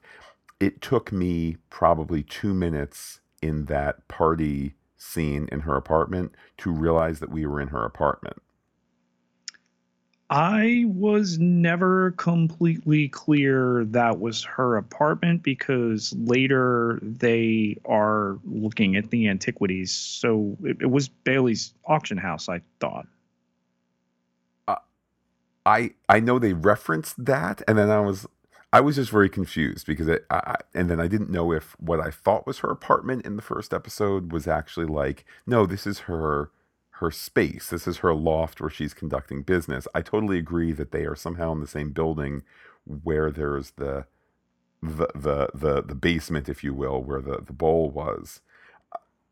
It 0.60 0.82
took 0.82 1.12
me 1.12 1.58
probably 1.70 2.22
two 2.24 2.54
minutes 2.54 3.22
in 3.42 3.66
that 3.66 4.08
party 4.08 4.76
scene 4.98 5.48
in 5.52 5.62
her 5.62 5.76
apartment 5.76 6.36
to 6.58 6.72
realize 6.72 7.20
that 7.20 7.32
we 7.32 7.46
were 7.46 7.62
in 7.62 7.70
her 7.70 7.86
apartment. 7.86 8.42
I 10.30 10.86
was 10.88 11.40
never 11.40 12.12
completely 12.12 13.10
clear 13.10 13.84
that 13.86 14.20
was 14.20 14.44
her 14.44 14.78
apartment 14.78 15.42
because 15.42 16.14
later 16.20 17.00
they 17.02 17.78
are 17.86 18.38
looking 18.46 18.96
at 18.96 19.10
the 19.10 19.28
antiquities. 19.28 19.92
So 19.92 20.56
it, 20.64 20.78
it 20.82 20.92
was 20.92 21.10
Bailey's 21.10 21.74
auction 21.86 22.18
house, 22.18 22.48
I 22.48 22.62
thought. 22.80 23.08
Uh, 24.68 24.76
I 25.66 25.92
I 26.08 26.20
know 26.20 26.38
they 26.38 26.54
referenced 26.54 27.26
that, 27.26 27.64
and 27.68 27.76
then 27.76 27.90
I 27.90 28.00
was 28.00 28.28
I 28.72 28.82
was 28.82 28.98
just 28.98 29.10
very 29.10 29.30
confused 29.30 29.88
because 29.88 30.08
it, 30.08 30.28
I, 30.30 30.58
and 30.76 30.92
then 30.92 31.00
I 31.00 31.08
didn't 31.08 31.32
know 31.32 31.52
if 31.52 31.76
what 31.80 32.00
I 32.00 32.12
thought 32.12 32.46
was 32.46 32.60
her 32.60 32.70
apartment 32.70 33.26
in 33.26 33.36
the 33.36 33.42
first 33.42 33.74
episode 33.74 34.32
was 34.32 34.48
actually 34.48 34.86
like, 34.86 35.26
no, 35.48 35.66
this 35.66 35.88
is 35.88 36.00
her 36.02 36.52
her 37.00 37.12
space. 37.12 37.70
This 37.70 37.88
is 37.88 38.00
her 38.00 38.15
loft 38.15 38.62
where 38.62 38.70
she's 38.72 38.94
conducting 38.96 39.44
business. 39.44 39.88
I 39.96 40.01
totally 40.03 40.39
agree 40.39 40.74
that 40.74 40.91
they 40.91 41.06
are 41.06 41.15
somehow 41.15 41.53
in 41.53 41.62
the 41.62 41.68
same 41.68 41.91
building 41.91 42.44
where 42.86 43.32
there's 43.32 43.72
the 43.72 44.06
the 44.82 45.08
the 45.15 45.50
the, 45.56 45.84
the 45.84 45.96
basement, 45.96 46.50
if 46.50 46.63
you 46.63 46.74
will, 46.74 47.03
where 47.03 47.22
the 47.22 47.39
the 47.46 47.53
bowl 47.53 47.91
was. 47.91 48.41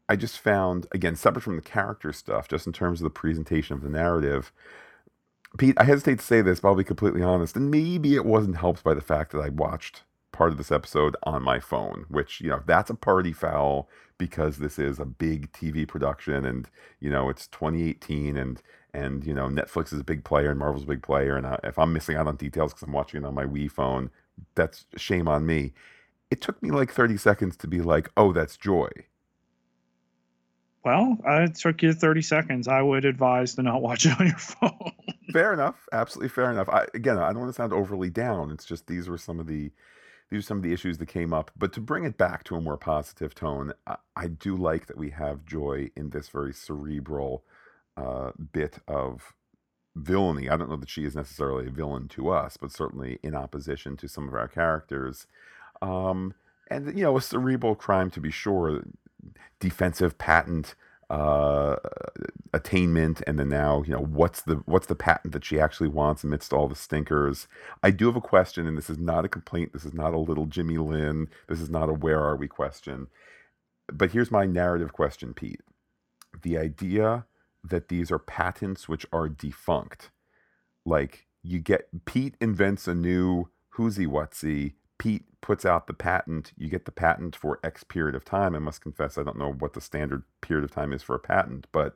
I 0.10 0.16
just 0.18 0.40
found 0.40 0.88
again 0.94 1.16
separate 1.16 1.44
from 1.44 1.58
the 1.58 1.64
character 1.64 2.14
stuff, 2.14 2.48
just 2.50 2.68
in 2.68 2.74
terms 2.74 3.02
of 3.02 3.06
the 3.06 3.10
presentation 3.12 3.76
of 3.76 3.84
the 3.84 3.90
narrative 3.90 4.52
Pete, 5.58 5.76
I 5.80 5.86
hesitate 5.86 6.20
to 6.20 6.26
say 6.26 6.42
this, 6.42 6.62
but 6.62 6.70
I'll 6.70 6.76
be 6.76 6.84
completely 6.86 7.24
honest. 7.24 7.56
And 7.58 7.72
maybe 7.72 8.16
it 8.16 8.26
wasn't 8.26 8.58
helped 8.58 8.84
by 8.84 8.94
the 8.96 9.02
fact 9.02 9.32
that 9.34 9.40
I 9.42 9.50
watched 9.50 10.04
part 10.38 10.52
of 10.52 10.58
this 10.60 10.72
episode 10.72 11.16
on 11.24 11.42
my 11.42 11.60
phone, 11.60 12.06
which, 12.10 12.40
you 12.42 12.50
know, 12.50 12.62
that's 12.68 12.92
a 12.92 12.96
party 12.96 13.34
foul 13.34 13.90
because 14.20 14.58
this 14.58 14.78
is 14.78 15.00
a 15.00 15.06
big 15.06 15.52
TV 15.52 15.88
production 15.88 16.46
and, 16.46 16.70
you 17.00 17.10
know, 17.10 17.28
it's 17.28 17.48
2018 17.48 18.38
and, 18.38 18.62
and, 18.94 19.26
you 19.26 19.34
know, 19.34 19.48
Netflix 19.48 19.92
is 19.92 20.00
a 20.00 20.04
big 20.04 20.24
player 20.24 20.52
and 20.52 20.60
Marvel's 20.60 20.84
a 20.84 20.88
big 20.88 21.02
player. 21.02 21.36
And 21.36 21.48
I, 21.48 21.60
if 21.64 21.80
I'm 21.80 21.92
missing 21.92 22.16
out 22.16 22.28
on 22.28 22.36
details 22.36 22.72
because 22.72 22.84
I'm 22.84 22.94
watching 22.94 23.24
it 23.24 23.26
on 23.26 23.34
my 23.34 23.46
wee 23.46 23.68
phone, 23.68 24.12
that's 24.54 24.86
shame 24.96 25.28
on 25.28 25.48
me. 25.48 25.74
It 26.30 26.40
took 26.40 26.62
me 26.62 26.70
like 26.70 26.92
30 26.92 27.18
seconds 27.18 27.58
to 27.58 27.68
be 27.68 27.82
like, 27.82 28.12
oh, 28.16 28.32
that's 28.32 28.58
joy. 28.58 28.90
Well, 30.86 31.18
uh, 31.28 31.42
it 31.42 31.56
took 31.56 31.82
you 31.82 31.94
30 31.94 32.22
seconds. 32.22 32.68
I 32.68 32.84
would 32.84 33.06
advise 33.06 33.56
to 33.56 33.64
not 33.64 33.82
watch 33.82 34.06
it 34.06 34.20
on 34.20 34.28
your 34.28 34.38
phone. 34.38 34.92
fair 35.34 35.52
enough. 35.52 35.88
Absolutely 35.92 36.30
fair 36.30 36.52
enough. 36.52 36.70
I, 36.70 36.86
again, 36.94 37.18
I 37.18 37.30
don't 37.30 37.40
want 37.40 37.50
to 37.50 37.54
sound 37.54 37.74
overly 37.74 38.12
down. 38.12 38.52
It's 38.52 38.66
just 38.66 38.86
these 38.86 39.10
were 39.10 39.18
some 39.18 39.40
of 39.40 39.48
the 39.48 39.72
these 40.30 40.40
are 40.40 40.48
some 40.48 40.58
of 40.58 40.64
the 40.64 40.74
issues 40.74 40.98
that 40.98 41.08
came 41.08 41.34
up. 41.34 41.52
But 41.58 41.74
to 41.74 41.82
bring 41.82 42.04
it 42.04 42.18
back 42.18 42.44
to 42.46 42.56
a 42.56 42.62
more 42.62 42.78
positive 42.78 43.34
tone, 43.34 43.74
I, 43.86 43.98
I 44.16 44.28
do 44.28 44.56
like 44.56 44.88
that 44.88 44.98
we 44.98 45.12
have 45.12 45.46
Joy 45.46 45.90
in 45.96 46.10
this 46.10 46.30
very 46.30 46.54
cerebral 46.54 47.44
uh, 47.96 48.32
bit 48.52 48.80
of 48.88 49.34
villainy. 49.96 50.50
I 50.50 50.58
don't 50.58 50.70
know 50.70 50.78
that 50.78 50.90
she 50.90 51.06
is 51.06 51.16
necessarily 51.16 51.68
a 51.68 51.72
villain 51.72 52.08
to 52.10 52.30
us, 52.30 52.58
but 52.58 52.72
certainly 52.72 53.20
in 53.24 53.36
opposition 53.36 53.98
to 53.98 54.08
some 54.08 54.28
of 54.28 54.34
our 54.34 54.48
characters. 54.48 55.28
Um, 55.82 56.34
and 56.70 56.98
you 56.98 57.04
know, 57.04 57.18
a 57.18 57.22
cerebral 57.22 57.76
crime 57.76 58.12
to 58.12 58.20
be 58.20 58.32
sure, 58.32 58.84
defensive 59.60 60.18
patent 60.18 60.76
uh, 61.10 61.78
attainment 62.54 63.22
and 63.26 63.40
then 63.40 63.50
now 63.50 63.84
you 63.86 63.94
know 63.94 64.02
what's 64.02 64.42
the 64.42 64.56
what's 64.66 64.88
the 64.88 64.96
patent 64.96 65.32
that 65.34 65.46
she 65.46 65.60
actually 65.60 65.88
wants 65.88 66.24
amidst 66.24 66.54
all 66.54 66.68
the 66.68 66.76
stinkers? 66.76 67.48
I 67.82 67.92
do 67.92 68.08
have 68.08 68.16
a 68.16 68.22
question 68.22 68.68
and 68.68 68.78
this 68.78 68.90
is 68.90 68.98
not 68.98 69.26
a 69.26 69.30
complaint. 69.30 69.74
This 69.74 69.86
is 69.86 69.94
not 69.94 70.14
a 70.14 70.20
little 70.20 70.46
jimmy 70.46 70.78
lynn. 70.78 71.30
This 71.48 71.62
is 71.62 71.70
not 71.70 71.90
a 71.90 71.94
where 71.94 72.22
are 72.22 72.36
we 72.36 72.48
question. 72.48 73.08
But 73.92 74.12
here's 74.12 74.32
my 74.32 74.46
narrative 74.46 74.92
question 74.94 75.34
pete. 75.34 75.62
The 76.42 76.58
idea 76.58 77.26
that 77.64 77.88
these 77.88 78.12
are 78.12 78.20
patents 78.20 78.88
which 78.88 79.06
are 79.12 79.30
defunct 79.30 80.12
like 80.86 81.28
you 81.44 81.60
get 81.60 82.06
pete 82.06 82.36
invents 82.42 82.88
a 82.88 82.96
new 82.96 83.50
who's 83.72 83.98
he 83.98 84.06
whatsy 84.06 84.74
Pete 84.98 85.24
puts 85.42 85.66
out 85.66 85.88
the 85.88 85.94
patent, 85.94 86.52
you 86.58 86.70
get 86.70 86.86
the 86.86 86.92
patent 86.92 87.36
for 87.36 87.60
X 87.64 87.84
period 87.84 88.16
of 88.16 88.26
time. 88.26 88.56
I 88.56 88.60
must 88.60 88.82
confess, 88.82 89.18
I 89.18 89.24
don't 89.24 89.38
know 89.38 89.54
what 89.54 89.74
the 89.74 89.82
standard 89.82 90.24
period 90.42 90.64
of 90.64 90.72
time 90.72 90.94
is 90.94 91.04
for 91.04 91.16
a 91.16 91.20
patent, 91.20 91.68
but 91.72 91.96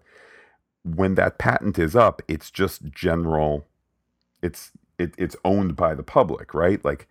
when 0.83 1.15
that 1.15 1.37
patent 1.37 1.77
is 1.79 1.95
up, 1.95 2.21
it's 2.27 2.51
just 2.51 2.85
general. 2.91 3.67
It's 4.41 4.71
it, 4.97 5.13
it's 5.17 5.35
owned 5.43 5.75
by 5.75 5.95
the 5.95 6.03
public, 6.03 6.53
right? 6.53 6.83
Like, 6.83 7.07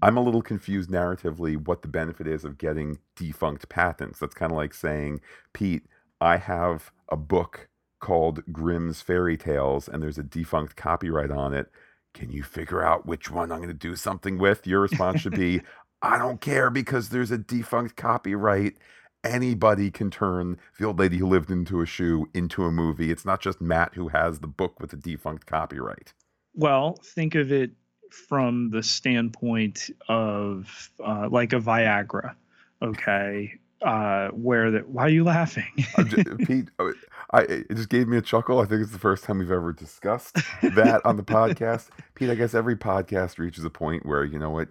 I'm 0.00 0.16
a 0.16 0.22
little 0.22 0.42
confused 0.42 0.90
narratively 0.90 1.56
what 1.56 1.82
the 1.82 1.88
benefit 1.88 2.26
is 2.26 2.44
of 2.44 2.58
getting 2.58 2.98
defunct 3.16 3.68
patents. 3.68 4.18
That's 4.18 4.34
kind 4.34 4.52
of 4.52 4.56
like 4.56 4.74
saying, 4.74 5.20
Pete, 5.52 5.84
I 6.20 6.36
have 6.38 6.92
a 7.08 7.16
book 7.16 7.68
called 8.00 8.42
Grimm's 8.52 9.00
Fairy 9.00 9.36
Tales, 9.36 9.88
and 9.88 10.02
there's 10.02 10.18
a 10.18 10.24
defunct 10.24 10.76
copyright 10.76 11.30
on 11.30 11.54
it 11.54 11.70
can 12.14 12.30
you 12.30 12.42
figure 12.42 12.84
out 12.84 13.06
which 13.06 13.30
one 13.30 13.50
I'm 13.50 13.58
going 13.58 13.68
to 13.68 13.74
do 13.74 13.96
something 13.96 14.38
with? 14.38 14.66
Your 14.66 14.80
response 14.80 15.20
should 15.20 15.34
be, 15.34 15.62
I 16.02 16.18
don't 16.18 16.40
care 16.40 16.70
because 16.70 17.08
there's 17.08 17.30
a 17.30 17.38
defunct 17.38 17.96
copyright. 17.96 18.76
Anybody 19.24 19.90
can 19.90 20.10
turn 20.10 20.58
the 20.78 20.86
old 20.86 20.98
lady 20.98 21.18
who 21.18 21.26
lived 21.26 21.50
into 21.50 21.80
a 21.80 21.86
shoe 21.86 22.28
into 22.34 22.64
a 22.64 22.72
movie. 22.72 23.12
It's 23.12 23.24
not 23.24 23.40
just 23.40 23.60
Matt 23.60 23.94
who 23.94 24.08
has 24.08 24.40
the 24.40 24.48
book 24.48 24.80
with 24.80 24.90
the 24.90 24.96
defunct 24.96 25.46
copyright. 25.46 26.12
Well, 26.54 26.98
think 27.04 27.36
of 27.36 27.52
it 27.52 27.70
from 28.10 28.70
the 28.70 28.82
standpoint 28.82 29.90
of 30.08 30.90
uh, 31.04 31.28
like 31.30 31.52
a 31.52 31.60
Viagra. 31.60 32.34
Okay. 32.82 33.54
Uh, 33.84 34.28
where 34.28 34.70
that 34.70 34.88
why 34.88 35.02
are 35.02 35.10
you 35.10 35.24
laughing? 35.24 35.64
Just, 36.04 36.38
pete 36.38 36.68
uh, 36.78 36.90
I, 37.32 37.42
it 37.42 37.74
just 37.74 37.88
gave 37.88 38.08
me 38.08 38.16
a 38.16 38.22
chuckle. 38.22 38.60
I 38.60 38.66
think 38.66 38.82
it's 38.82 38.92
the 38.92 38.98
first 38.98 39.24
time 39.24 39.38
we've 39.38 39.50
ever 39.50 39.72
discussed 39.72 40.34
that 40.62 41.00
on 41.04 41.16
the 41.16 41.22
podcast. 41.22 41.88
Pete 42.14 42.30
i 42.30 42.34
guess 42.34 42.54
every 42.54 42.76
podcast 42.76 43.38
reaches 43.38 43.64
a 43.64 43.70
point 43.70 44.06
where 44.06 44.24
you 44.24 44.38
know 44.38 44.50
what 44.50 44.68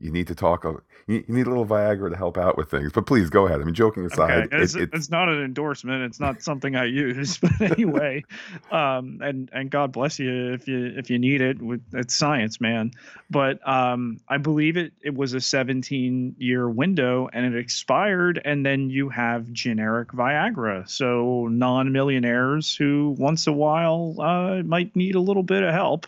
you 0.00 0.10
need 0.10 0.26
to 0.28 0.34
talk. 0.34 0.64
You 1.06 1.24
need 1.28 1.46
a 1.46 1.50
little 1.50 1.66
Viagra 1.66 2.10
to 2.10 2.16
help 2.16 2.38
out 2.38 2.56
with 2.56 2.70
things. 2.70 2.90
But 2.92 3.06
please 3.06 3.28
go 3.28 3.46
ahead. 3.46 3.60
I 3.60 3.64
mean, 3.64 3.74
joking 3.74 4.06
aside, 4.06 4.44
okay. 4.44 4.62
it's, 4.62 4.74
it, 4.74 4.84
it's, 4.84 4.94
it's, 4.94 5.10
not 5.10 5.28
an 5.28 5.42
endorsement. 5.44 6.02
It's 6.04 6.18
not 6.18 6.42
something 6.42 6.74
I 6.74 6.84
use. 6.84 7.38
But 7.60 7.72
anyway, 7.72 8.24
um, 8.70 9.20
and 9.22 9.50
and 9.52 9.70
God 9.70 9.92
bless 9.92 10.18
you 10.18 10.52
if 10.52 10.66
you 10.66 10.94
if 10.96 11.10
you 11.10 11.18
need 11.18 11.40
it. 11.40 11.58
It's 11.92 12.14
science, 12.14 12.60
man. 12.60 12.92
But 13.28 13.66
um, 13.68 14.20
I 14.28 14.38
believe 14.38 14.76
it 14.76 14.92
it 15.02 15.14
was 15.14 15.34
a 15.34 15.40
17 15.40 16.36
year 16.38 16.68
window 16.68 17.28
and 17.32 17.44
it 17.44 17.58
expired, 17.58 18.40
and 18.44 18.64
then 18.64 18.88
you 18.88 19.08
have 19.10 19.52
generic 19.52 20.08
Viagra. 20.08 20.88
So 20.88 21.48
non 21.48 21.92
millionaires 21.92 22.74
who 22.74 23.14
once 23.18 23.46
a 23.46 23.52
while 23.52 24.16
uh, 24.18 24.62
might 24.62 24.96
need 24.96 25.14
a 25.14 25.20
little 25.20 25.42
bit 25.42 25.62
of 25.62 25.74
help 25.74 26.06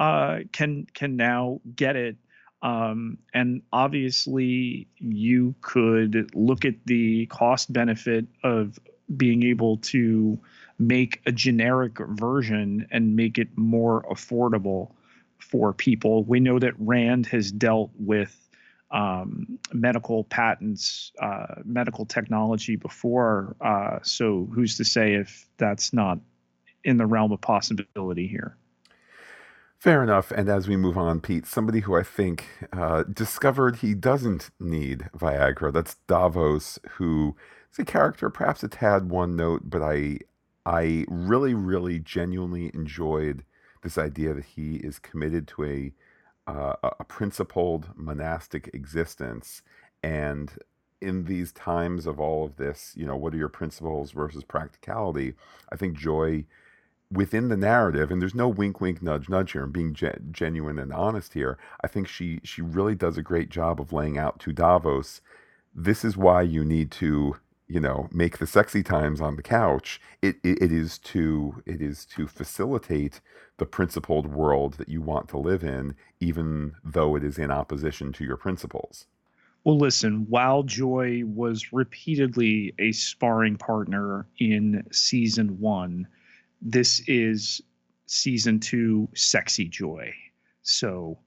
uh, 0.00 0.40
can 0.52 0.86
can 0.94 1.16
now 1.16 1.60
get 1.76 1.94
it 1.94 2.16
um, 2.62 3.18
and 3.32 3.62
obviously, 3.72 4.86
you 4.98 5.54
could 5.62 6.30
look 6.34 6.64
at 6.64 6.74
the 6.84 7.26
cost 7.26 7.72
benefit 7.72 8.26
of 8.44 8.78
being 9.16 9.42
able 9.42 9.78
to 9.78 10.38
make 10.78 11.20
a 11.26 11.32
generic 11.32 11.98
version 11.98 12.86
and 12.90 13.16
make 13.16 13.38
it 13.38 13.48
more 13.56 14.02
affordable 14.10 14.90
for 15.38 15.72
people. 15.72 16.24
We 16.24 16.40
know 16.40 16.58
that 16.58 16.74
RAND 16.78 17.26
has 17.26 17.50
dealt 17.50 17.90
with 17.98 18.36
um, 18.90 19.58
medical 19.72 20.24
patents, 20.24 21.12
uh, 21.20 21.56
medical 21.64 22.04
technology 22.04 22.76
before. 22.76 23.56
Uh, 23.60 23.98
so 24.02 24.48
who's 24.52 24.76
to 24.76 24.84
say 24.84 25.14
if 25.14 25.46
that's 25.56 25.92
not 25.92 26.18
in 26.84 26.96
the 26.96 27.06
realm 27.06 27.32
of 27.32 27.40
possibility 27.40 28.26
here? 28.26 28.56
Fair 29.80 30.02
enough. 30.02 30.30
And 30.30 30.50
as 30.50 30.68
we 30.68 30.76
move 30.76 30.98
on, 30.98 31.20
Pete, 31.22 31.46
somebody 31.46 31.80
who 31.80 31.96
I 31.96 32.02
think 32.02 32.46
uh, 32.70 33.02
discovered 33.04 33.76
he 33.76 33.94
doesn't 33.94 34.50
need 34.60 35.08
Viagra. 35.16 35.72
That's 35.72 35.94
Davos, 36.06 36.78
who 36.98 37.34
is 37.72 37.78
a 37.78 37.84
character, 37.86 38.28
perhaps 38.28 38.62
a 38.62 38.68
tad 38.68 39.08
one 39.08 39.36
note, 39.36 39.62
but 39.70 39.80
I, 39.80 40.18
I 40.66 41.06
really, 41.08 41.54
really 41.54 41.98
genuinely 41.98 42.70
enjoyed 42.74 43.42
this 43.82 43.96
idea 43.96 44.34
that 44.34 44.44
he 44.44 44.74
is 44.76 44.98
committed 44.98 45.48
to 45.48 45.64
a, 45.64 45.92
uh, 46.46 46.74
a 46.82 47.04
principled 47.04 47.88
monastic 47.96 48.68
existence. 48.74 49.62
And 50.02 50.52
in 51.00 51.24
these 51.24 51.52
times 51.52 52.06
of 52.06 52.20
all 52.20 52.44
of 52.44 52.56
this, 52.56 52.92
you 52.96 53.06
know, 53.06 53.16
what 53.16 53.32
are 53.32 53.38
your 53.38 53.48
principles 53.48 54.10
versus 54.12 54.44
practicality? 54.44 55.32
I 55.72 55.76
think 55.76 55.96
Joy 55.96 56.44
within 57.12 57.48
the 57.48 57.56
narrative, 57.56 58.10
and 58.10 58.20
there's 58.22 58.34
no 58.34 58.48
wink, 58.48 58.80
wink, 58.80 59.02
nudge, 59.02 59.28
nudge 59.28 59.52
here. 59.52 59.64
I'm 59.64 59.72
being 59.72 59.94
gen- 59.94 60.28
genuine 60.30 60.78
and 60.78 60.92
honest 60.92 61.34
here. 61.34 61.58
I 61.82 61.88
think 61.88 62.08
she 62.08 62.40
she 62.44 62.62
really 62.62 62.94
does 62.94 63.18
a 63.18 63.22
great 63.22 63.48
job 63.50 63.80
of 63.80 63.92
laying 63.92 64.18
out 64.18 64.38
to 64.40 64.52
Davos. 64.52 65.20
This 65.74 66.04
is 66.04 66.16
why 66.16 66.42
you 66.42 66.64
need 66.64 66.90
to, 66.92 67.36
you 67.68 67.80
know, 67.80 68.08
make 68.12 68.38
the 68.38 68.46
sexy 68.46 68.82
times 68.82 69.20
on 69.20 69.36
the 69.36 69.42
couch. 69.42 70.00
It, 70.22 70.36
it, 70.42 70.62
it 70.62 70.72
is 70.72 70.98
to 70.98 71.62
it 71.66 71.80
is 71.80 72.04
to 72.06 72.26
facilitate 72.26 73.20
the 73.58 73.66
principled 73.66 74.26
world 74.26 74.74
that 74.74 74.88
you 74.88 75.02
want 75.02 75.28
to 75.28 75.38
live 75.38 75.62
in, 75.62 75.94
even 76.20 76.74
though 76.84 77.16
it 77.16 77.24
is 77.24 77.38
in 77.38 77.50
opposition 77.50 78.12
to 78.14 78.24
your 78.24 78.36
principles. 78.36 79.06
Well, 79.64 79.78
listen, 79.78 80.26
while 80.30 80.62
Joy 80.62 81.22
was 81.26 81.70
repeatedly 81.72 82.72
a 82.78 82.92
sparring 82.92 83.56
partner 83.56 84.26
in 84.38 84.86
season 84.90 85.60
one, 85.60 86.08
this 86.60 87.00
is 87.06 87.60
season 88.06 88.60
two 88.60 89.08
sexy 89.14 89.68
joy. 89.68 90.12
So 90.62 91.18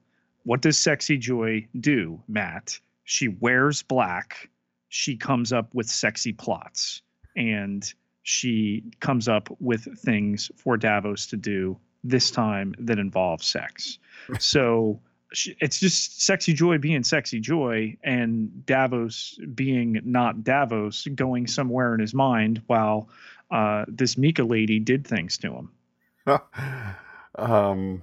what 0.44 0.62
does 0.62 0.76
sexy 0.76 1.16
joy 1.16 1.66
do 1.80 2.20
matt? 2.28 2.78
She 3.04 3.28
wears 3.28 3.82
black. 3.82 4.48
She 4.88 5.16
comes 5.16 5.52
up 5.52 5.74
with 5.74 5.88
sexy 5.88 6.32
plots. 6.32 7.02
And 7.36 7.92
she 8.22 8.84
comes 9.00 9.28
up 9.28 9.48
with 9.60 9.86
things 9.98 10.50
for 10.56 10.76
davos 10.76 11.26
to 11.26 11.36
do 11.36 11.78
this 12.04 12.30
time 12.30 12.74
that 12.78 12.98
involve 12.98 13.42
sex. 13.42 13.98
So 14.38 15.00
it's 15.60 15.80
just 15.80 16.22
sexy 16.22 16.52
joy 16.52 16.78
being 16.78 17.02
sexy 17.02 17.40
joy 17.40 17.96
and 18.02 18.64
davos 18.66 19.38
being 19.54 20.00
not 20.04 20.44
davos 20.44 21.06
going 21.14 21.46
somewhere 21.46 21.92
in 21.94 22.00
his 22.00 22.14
mind 22.14 22.62
while 22.66 23.08
uh, 23.50 23.84
this 23.88 24.16
Mika 24.16 24.44
lady 24.44 24.78
did 24.78 25.06
things 25.06 25.38
to 25.38 25.52
him. 25.52 25.70
um, 27.38 28.02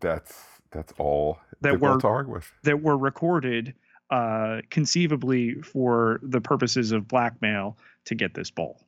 that's 0.00 0.44
that's 0.70 0.92
all 0.98 1.38
that 1.60 1.80
were 1.80 1.98
to 1.98 2.06
argue 2.06 2.34
with. 2.34 2.52
That 2.62 2.82
were 2.82 2.96
recorded, 2.96 3.74
uh, 4.10 4.60
conceivably 4.70 5.54
for 5.62 6.20
the 6.22 6.40
purposes 6.40 6.92
of 6.92 7.08
blackmail 7.08 7.76
to 8.06 8.14
get 8.14 8.34
this 8.34 8.50
bowl. 8.50 8.80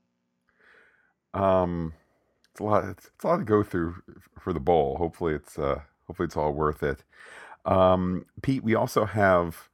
Um, 1.34 1.92
it's 2.52 2.60
a 2.60 2.64
lot. 2.64 2.84
It's, 2.84 3.06
it's, 3.06 3.24
a 3.24 3.28
lot 3.28 3.36
to 3.38 3.44
go 3.44 3.62
through 3.62 3.96
for 4.38 4.52
the 4.52 4.60
bowl. 4.60 4.96
Hopefully, 4.96 5.34
it's 5.34 5.58
uh, 5.58 5.80
hopefully 6.06 6.26
it's 6.26 6.36
all 6.36 6.52
worth 6.52 6.82
it. 6.82 7.04
Um, 7.64 8.26
Pete, 8.42 8.64
we 8.64 8.74
also 8.74 9.04
have 9.04 9.68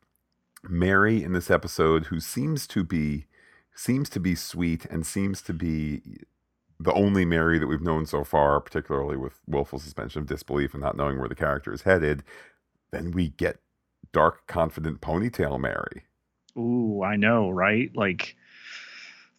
Mary 0.62 1.22
in 1.22 1.32
this 1.32 1.50
episode, 1.50 2.06
who 2.06 2.20
seems 2.20 2.66
to 2.68 2.82
be 2.82 3.26
seems 3.74 4.08
to 4.10 4.20
be 4.20 4.34
sweet 4.34 4.84
and 4.86 5.06
seems 5.06 5.42
to 5.42 5.52
be 5.52 6.00
the 6.80 6.92
only 6.92 7.24
Mary 7.24 7.58
that 7.58 7.66
we've 7.66 7.80
known 7.80 8.06
so 8.06 8.24
far, 8.24 8.60
particularly 8.60 9.16
with 9.16 9.40
willful 9.46 9.78
suspension 9.78 10.22
of 10.22 10.26
disbelief 10.26 10.74
and 10.74 10.82
not 10.82 10.96
knowing 10.96 11.18
where 11.18 11.28
the 11.28 11.34
character 11.34 11.72
is 11.72 11.82
headed, 11.82 12.22
then 12.90 13.10
we 13.10 13.30
get 13.30 13.58
dark, 14.12 14.46
confident 14.46 15.00
ponytail 15.00 15.58
Mary. 15.60 16.04
Ooh, 16.56 17.02
I 17.02 17.16
know, 17.16 17.50
right? 17.50 17.90
Like 17.94 18.36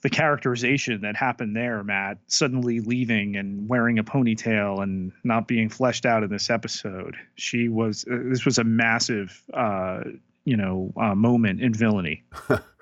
the 0.02 0.10
characterization 0.10 1.02
that 1.02 1.16
happened 1.16 1.56
there, 1.56 1.84
Matt, 1.84 2.20
suddenly 2.28 2.80
leaving 2.80 3.36
and 3.38 3.68
wearing 3.68 3.98
a 4.00 4.04
ponytail 4.04 4.84
and 4.84 5.12
not 5.24 5.48
being 5.48 5.70
fleshed 5.70 6.06
out 6.06 6.24
in 6.24 6.30
this 6.30 6.50
episode. 6.50 7.16
She 7.36 7.70
was, 7.70 8.06
uh, 8.10 8.18
this 8.26 8.46
was 8.46 8.58
a 8.58 8.64
massive, 8.64 9.42
uh, 9.54 10.02
you 10.44 10.58
know, 10.58 10.94
uh, 10.98 11.16
moment 11.16 11.62
in 11.62 11.74
villainy. 11.74 12.24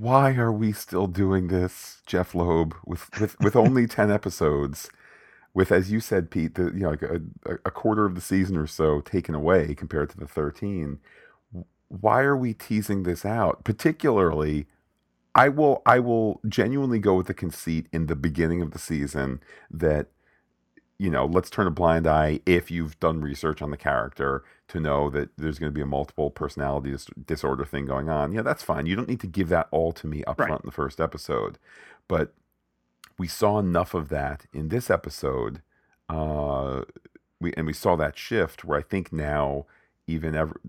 why 0.00 0.34
are 0.36 0.52
we 0.52 0.72
still 0.72 1.06
doing 1.06 1.48
this, 1.48 2.00
Jeph 2.06 2.34
Loeb, 2.34 2.74
with 2.86 3.10
with, 3.20 3.38
with 3.40 3.54
only 3.54 3.86
ten 3.86 4.10
episodes, 4.10 4.88
with 5.52 5.70
as 5.70 5.92
you 5.92 6.00
said, 6.00 6.30
Pete, 6.30 6.54
the 6.54 6.64
you 6.72 6.80
know 6.80 6.90
like 6.90 7.02
a, 7.02 7.20
a 7.66 7.70
quarter 7.70 8.06
of 8.06 8.14
the 8.14 8.22
season 8.22 8.56
or 8.56 8.66
so 8.66 9.02
taken 9.02 9.34
away 9.34 9.74
compared 9.74 10.08
to 10.10 10.18
the 10.18 10.26
thirteen. 10.26 11.00
Why 11.88 12.22
are 12.22 12.36
we 12.36 12.54
teasing 12.54 13.02
this 13.02 13.26
out? 13.26 13.62
Particularly, 13.62 14.66
I 15.34 15.50
will 15.50 15.82
I 15.84 15.98
will 15.98 16.40
genuinely 16.48 16.98
go 16.98 17.14
with 17.14 17.26
the 17.26 17.34
conceit 17.34 17.86
in 17.92 18.06
the 18.06 18.16
beginning 18.16 18.62
of 18.62 18.70
the 18.70 18.78
season 18.78 19.40
that 19.70 20.06
you 21.00 21.08
know, 21.08 21.24
let's 21.24 21.48
turn 21.48 21.66
a 21.66 21.70
blind 21.70 22.06
eye 22.06 22.40
if 22.44 22.70
you've 22.70 23.00
done 23.00 23.22
research 23.22 23.62
on 23.62 23.70
the 23.70 23.76
character 23.78 24.44
to 24.68 24.78
know 24.78 25.08
that 25.08 25.30
there's 25.38 25.58
going 25.58 25.72
to 25.72 25.74
be 25.74 25.80
a 25.80 25.86
multiple 25.86 26.30
personality 26.30 26.90
dis- 26.90 27.08
disorder 27.24 27.64
thing 27.64 27.86
going 27.86 28.10
on. 28.10 28.32
Yeah, 28.32 28.42
that's 28.42 28.62
fine. 28.62 28.84
You 28.84 28.96
don't 28.96 29.08
need 29.08 29.20
to 29.20 29.26
give 29.26 29.48
that 29.48 29.68
all 29.70 29.92
to 29.92 30.06
me 30.06 30.22
up 30.24 30.38
right. 30.38 30.48
front 30.48 30.62
in 30.62 30.68
the 30.68 30.74
first 30.74 31.00
episode. 31.00 31.58
But 32.06 32.34
we 33.18 33.26
saw 33.26 33.58
enough 33.58 33.94
of 33.94 34.10
that 34.10 34.44
in 34.52 34.68
this 34.68 34.90
episode. 34.90 35.62
Uh, 36.10 36.82
we 37.40 37.54
and 37.54 37.66
we 37.66 37.72
saw 37.72 37.96
that 37.96 38.18
shift 38.18 38.62
where 38.62 38.78
I 38.78 38.82
think 38.82 39.10
now 39.10 39.64
even 40.06 40.34
ever 40.34 40.60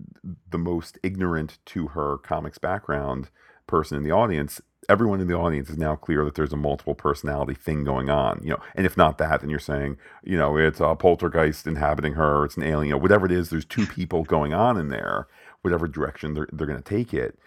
the 0.48 0.58
most 0.58 0.98
ignorant 1.02 1.58
to 1.66 1.88
her 1.88 2.16
comics 2.16 2.56
background 2.56 3.28
person 3.66 3.98
in 3.98 4.02
the 4.02 4.12
audience 4.12 4.62
everyone 4.88 5.20
in 5.20 5.28
the 5.28 5.36
audience 5.36 5.70
is 5.70 5.78
now 5.78 5.94
clear 5.96 6.24
that 6.24 6.34
there's 6.34 6.52
a 6.52 6.56
multiple 6.56 6.94
personality 6.94 7.54
thing 7.54 7.84
going 7.84 8.10
on, 8.10 8.40
you 8.42 8.50
know. 8.50 8.60
And 8.74 8.86
if 8.86 8.96
not 8.96 9.18
that, 9.18 9.40
then 9.40 9.50
you're 9.50 9.58
saying, 9.58 9.96
you 10.24 10.36
know, 10.36 10.56
it's 10.56 10.80
a 10.80 10.94
poltergeist 10.94 11.66
inhabiting 11.66 12.14
her, 12.14 12.44
it's 12.44 12.56
an 12.56 12.64
alien, 12.64 12.88
you 12.88 12.92
know, 12.92 12.98
whatever 12.98 13.26
it 13.26 13.32
is. 13.32 13.50
There's 13.50 13.64
two 13.64 13.86
people 13.86 14.24
going 14.36 14.52
on 14.52 14.76
in 14.76 14.88
there, 14.88 15.28
whatever 15.62 15.86
direction 15.86 16.34
they're 16.34 16.48
they're 16.52 16.66
going 16.66 16.82
to 16.82 16.84
take 16.88 17.14
it. 17.14 17.38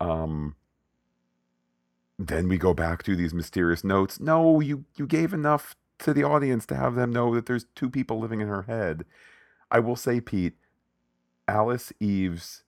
Um, 0.00 0.56
then 2.18 2.48
we 2.48 2.58
go 2.58 2.74
back 2.74 3.02
to 3.04 3.16
these 3.16 3.34
mysterious 3.34 3.82
notes. 3.82 4.20
No, 4.20 4.60
you 4.60 4.84
you 4.96 5.06
gave 5.06 5.32
enough 5.32 5.74
to 6.00 6.12
the 6.12 6.24
audience 6.24 6.66
to 6.66 6.76
have 6.76 6.94
them 6.94 7.12
know 7.12 7.34
that 7.34 7.46
there's 7.46 7.66
two 7.74 7.90
people 7.90 8.18
living 8.18 8.40
in 8.40 8.48
her 8.48 8.62
head. 8.62 9.04
I 9.70 9.80
will 9.80 9.96
say, 9.96 10.20
Pete, 10.20 10.54
Alice 11.48 11.92
Eve's 11.98 12.62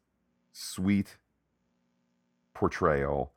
sweet 0.53 1.17
portrayal 2.55 3.33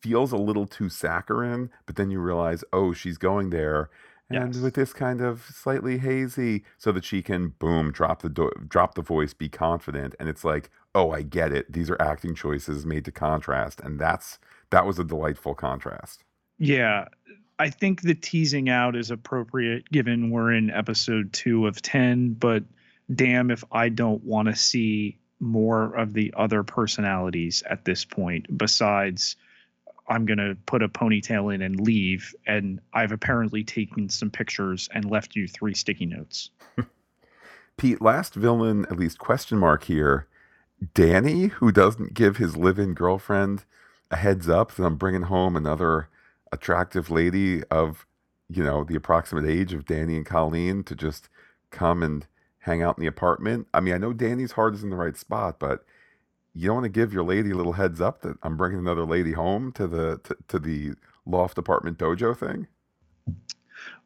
feels 0.00 0.32
a 0.32 0.36
little 0.36 0.66
too 0.66 0.88
saccharine, 0.88 1.70
but 1.86 1.96
then 1.96 2.10
you 2.10 2.20
realize, 2.20 2.64
oh, 2.72 2.92
she's 2.92 3.18
going 3.18 3.50
there. 3.50 3.90
And 4.30 4.54
yes. 4.54 4.62
with 4.62 4.74
this 4.74 4.92
kind 4.92 5.22
of 5.22 5.42
slightly 5.54 5.98
hazy, 5.98 6.64
so 6.76 6.92
that 6.92 7.04
she 7.04 7.22
can 7.22 7.54
boom 7.58 7.90
drop 7.90 8.20
the 8.20 8.28
do- 8.28 8.52
drop 8.68 8.94
the 8.94 9.02
voice, 9.02 9.32
be 9.32 9.48
confident, 9.48 10.14
and 10.20 10.28
it's 10.28 10.44
like, 10.44 10.70
oh, 10.94 11.10
I 11.10 11.22
get 11.22 11.50
it. 11.50 11.72
These 11.72 11.88
are 11.88 12.00
acting 12.00 12.34
choices 12.34 12.84
made 12.84 13.06
to 13.06 13.12
contrast, 13.12 13.80
and 13.80 13.98
that's 13.98 14.38
that 14.68 14.84
was 14.84 14.98
a 14.98 15.04
delightful 15.04 15.54
contrast. 15.54 16.24
Yeah, 16.58 17.06
I 17.58 17.70
think 17.70 18.02
the 18.02 18.14
teasing 18.14 18.68
out 18.68 18.96
is 18.96 19.10
appropriate 19.10 19.90
given 19.90 20.30
we're 20.30 20.52
in 20.52 20.70
episode 20.70 21.32
two 21.32 21.66
of 21.66 21.82
10, 21.82 22.34
but 22.34 22.64
damn 23.12 23.50
if 23.50 23.64
I 23.72 23.88
don't 23.88 24.22
want 24.22 24.48
to 24.48 24.54
see 24.54 25.18
more 25.40 25.94
of 25.96 26.12
the 26.12 26.34
other 26.36 26.62
personalities 26.62 27.62
at 27.68 27.84
this 27.84 28.04
point 28.04 28.46
besides 28.56 29.36
I'm 30.08 30.24
going 30.24 30.38
to 30.38 30.56
put 30.66 30.82
a 30.82 30.88
ponytail 30.88 31.54
in 31.54 31.62
and 31.62 31.78
leave. 31.80 32.34
And 32.46 32.80
I've 32.92 33.12
apparently 33.12 33.62
taken 33.62 34.08
some 34.08 34.30
pictures 34.30 34.88
and 34.92 35.04
left 35.04 35.36
you 35.36 35.46
three 35.46 35.74
sticky 35.74 36.06
notes. 36.06 36.50
Pete, 37.76 38.02
last 38.02 38.34
villain, 38.34 38.86
at 38.86 38.98
least 38.98 39.18
question 39.18 39.58
mark 39.58 39.84
here. 39.84 40.26
Danny, 40.94 41.46
who 41.46 41.70
doesn't 41.70 42.14
give 42.14 42.36
his 42.36 42.56
live 42.56 42.78
in 42.78 42.94
girlfriend 42.94 43.64
a 44.10 44.16
heads 44.16 44.48
up 44.48 44.72
that 44.72 44.84
I'm 44.84 44.96
bringing 44.96 45.22
home 45.22 45.56
another 45.56 46.08
attractive 46.50 47.10
lady 47.10 47.62
of, 47.64 48.06
you 48.48 48.64
know, 48.64 48.84
the 48.84 48.96
approximate 48.96 49.44
age 49.44 49.74
of 49.74 49.84
Danny 49.84 50.16
and 50.16 50.24
Colleen 50.24 50.82
to 50.84 50.94
just 50.94 51.28
come 51.70 52.02
and 52.02 52.26
hang 52.60 52.82
out 52.82 52.96
in 52.96 53.02
the 53.02 53.08
apartment. 53.08 53.66
I 53.74 53.80
mean, 53.80 53.94
I 53.94 53.98
know 53.98 54.12
Danny's 54.12 54.52
heart 54.52 54.74
is 54.74 54.82
in 54.82 54.90
the 54.90 54.96
right 54.96 55.16
spot, 55.16 55.58
but 55.58 55.84
you 56.58 56.66
don't 56.66 56.74
want 56.74 56.84
to 56.86 56.88
give 56.88 57.12
your 57.12 57.22
lady 57.22 57.52
a 57.52 57.54
little 57.54 57.72
heads 57.72 58.00
up 58.00 58.22
that 58.22 58.36
I'm 58.42 58.56
bringing 58.56 58.80
another 58.80 59.04
lady 59.04 59.30
home 59.30 59.70
to 59.72 59.86
the 59.86 60.18
to, 60.24 60.36
to 60.48 60.58
the 60.58 60.94
loft 61.24 61.56
apartment 61.56 61.98
dojo 61.98 62.36
thing. 62.36 62.66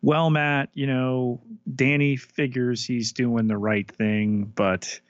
Well, 0.03 0.29
Matt, 0.29 0.69
you 0.75 0.87
know, 0.87 1.41
Danny 1.75 2.17
figures 2.17 2.85
he's 2.85 3.13
doing 3.13 3.47
the 3.47 3.57
right 3.57 3.91
thing, 3.91 4.53
but 4.55 5.01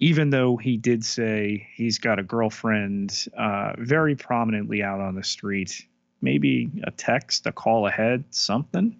even 0.00 0.30
though 0.30 0.56
he 0.56 0.76
did 0.76 1.04
say 1.04 1.68
he's 1.72 1.98
got 1.98 2.18
a 2.18 2.24
girlfriend 2.24 3.26
uh, 3.36 3.74
very 3.78 4.16
prominently 4.16 4.82
out 4.82 5.00
on 5.00 5.14
the 5.14 5.22
street, 5.22 5.86
maybe 6.20 6.68
a 6.82 6.90
text, 6.90 7.46
a 7.46 7.52
call 7.52 7.86
ahead, 7.86 8.24
something. 8.30 8.96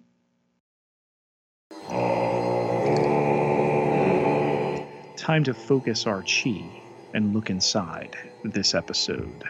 Time 5.17 5.43
to 5.43 5.53
focus 5.53 6.07
our 6.07 6.23
chi 6.23 6.78
and 7.13 7.33
look 7.33 7.49
inside 7.49 8.15
this 8.43 8.73
episode. 8.73 9.43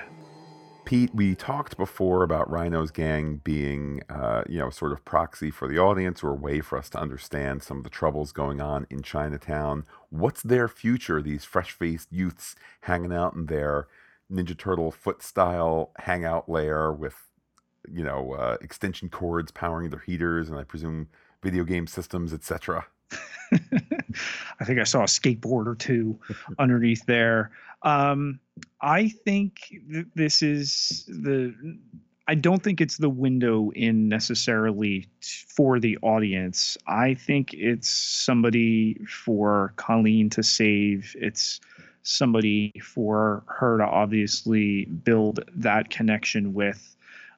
Pete, 0.89 1.13
we 1.13 1.35
talked 1.35 1.77
before 1.77 2.23
about 2.23 2.49
Rhino's 2.49 2.89
gang 2.89 3.41
being, 3.43 4.01
uh, 4.09 4.41
you 4.49 4.57
know, 4.57 4.71
sort 4.71 4.91
of 4.91 5.05
proxy 5.05 5.51
for 5.51 5.67
the 5.67 5.77
audience 5.77 6.23
or 6.23 6.31
a 6.31 6.35
way 6.35 6.61
for 6.61 6.79
us 6.79 6.89
to 6.89 6.99
understand 6.99 7.61
some 7.61 7.77
of 7.77 7.83
the 7.83 7.91
troubles 7.91 8.31
going 8.31 8.59
on 8.59 8.87
in 8.89 9.03
Chinatown. 9.03 9.85
What's 10.09 10.41
their 10.41 10.67
future? 10.67 11.21
These 11.21 11.45
fresh-faced 11.45 12.11
youths 12.11 12.55
hanging 12.81 13.13
out 13.13 13.35
in 13.35 13.45
their 13.45 13.87
Ninja 14.31 14.57
Turtle 14.57 14.89
foot 14.89 15.21
style 15.21 15.91
hangout 15.99 16.49
lair 16.49 16.91
with, 16.91 17.15
you 17.87 18.03
know, 18.03 18.33
uh, 18.33 18.57
extension 18.59 19.09
cords 19.09 19.51
powering 19.51 19.91
their 19.91 19.99
heaters, 19.99 20.49
and 20.49 20.57
I 20.57 20.63
presume 20.63 21.09
video 21.43 21.65
game 21.65 21.85
systems, 21.85 22.33
etc. 22.33 22.87
I 24.59 24.65
think 24.65 24.79
I 24.79 24.83
saw 24.83 25.01
a 25.01 25.05
skateboard 25.05 25.67
or 25.67 25.75
two 25.75 26.19
underneath 26.57 27.05
there. 27.05 27.51
Um, 27.83 28.39
I 28.81 29.09
think 29.09 29.59
th- 29.91 30.07
this 30.15 30.41
is 30.41 31.05
the. 31.07 31.53
I 32.27 32.35
don't 32.35 32.61
think 32.61 32.79
it's 32.79 32.97
the 32.97 33.09
window 33.09 33.71
in 33.71 34.07
necessarily 34.07 35.07
t- 35.21 35.45
for 35.47 35.79
the 35.79 35.97
audience. 36.03 36.77
I 36.85 37.15
think 37.15 37.55
it's 37.55 37.89
somebody 37.89 39.03
for 39.05 39.73
Colleen 39.77 40.29
to 40.31 40.43
save. 40.43 41.15
It's 41.19 41.59
somebody 42.03 42.71
for 42.83 43.43
her 43.47 43.79
to 43.79 43.83
obviously 43.83 44.85
build 44.85 45.39
that 45.55 45.89
connection 45.89 46.53
with, 46.53 46.95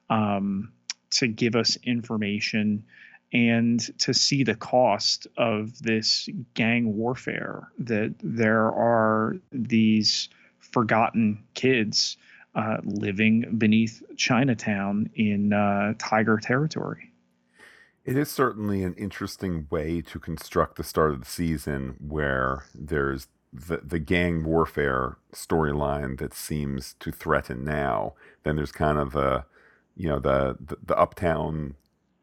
um, 0.10 0.71
to 1.12 1.27
give 1.27 1.55
us 1.55 1.77
information 1.84 2.84
and 3.33 3.97
to 3.99 4.13
see 4.13 4.43
the 4.43 4.55
cost 4.55 5.27
of 5.37 5.81
this 5.81 6.27
gang 6.53 6.97
warfare 6.97 7.69
that 7.79 8.13
there 8.21 8.67
are 8.71 9.35
these 9.51 10.29
forgotten 10.59 11.41
kids 11.53 12.17
uh, 12.55 12.77
living 12.83 13.55
beneath 13.57 14.03
Chinatown 14.17 15.09
in 15.15 15.53
uh, 15.53 15.93
Tiger 15.97 16.37
territory. 16.37 17.11
It 18.03 18.17
is 18.17 18.29
certainly 18.29 18.83
an 18.83 18.95
interesting 18.95 19.67
way 19.69 20.01
to 20.01 20.19
construct 20.19 20.75
the 20.75 20.83
start 20.83 21.11
of 21.11 21.19
the 21.19 21.29
season 21.29 21.95
where 21.99 22.65
there's 22.73 23.27
the, 23.53 23.77
the 23.83 23.99
gang 23.99 24.43
warfare 24.43 25.17
storyline 25.33 26.17
that 26.19 26.33
seems 26.33 26.95
to 26.99 27.11
threaten 27.11 27.63
now. 27.63 28.13
Then 28.43 28.55
there's 28.55 28.71
kind 28.71 28.97
of 28.97 29.11
the, 29.11 29.45
you 29.95 30.09
know, 30.09 30.19
the, 30.19 30.57
the, 30.59 30.77
the 30.83 30.97
uptown 30.97 31.75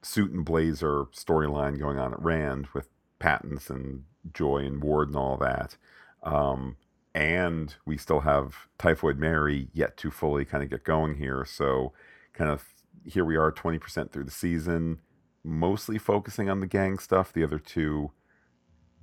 suit 0.09 0.33
and 0.33 0.45
blazer 0.45 1.05
storyline 1.13 1.79
going 1.79 1.99
on 1.99 2.15
at 2.15 2.23
Rand 2.23 2.69
with 2.73 2.89
Patents 3.19 3.69
and 3.69 4.05
Joy 4.33 4.59
and 4.65 4.83
Ward 4.83 5.09
and 5.09 5.17
all 5.17 5.37
that. 5.37 5.77
Um, 6.23 6.77
and 7.15 7.75
we 7.85 7.99
still 7.99 8.21
have 8.21 8.69
Typhoid 8.79 9.19
Mary 9.19 9.69
yet 9.73 9.97
to 9.99 10.11
fully 10.11 10.45
kind 10.45 10.65
of 10.65 10.71
get 10.71 10.85
going 10.85 11.17
here. 11.17 11.45
So, 11.45 11.93
kind 12.33 12.51
of 12.51 12.65
here 13.05 13.25
we 13.25 13.37
are 13.37 13.53
20% 13.53 14.11
through 14.11 14.25
the 14.25 14.31
season, 14.31 15.01
mostly 15.45 15.99
focusing 15.99 16.49
on 16.49 16.61
the 16.61 16.67
gang 16.67 16.99
stuff. 16.99 17.33
The 17.33 17.45
other 17.45 17.59
two, 17.59 18.13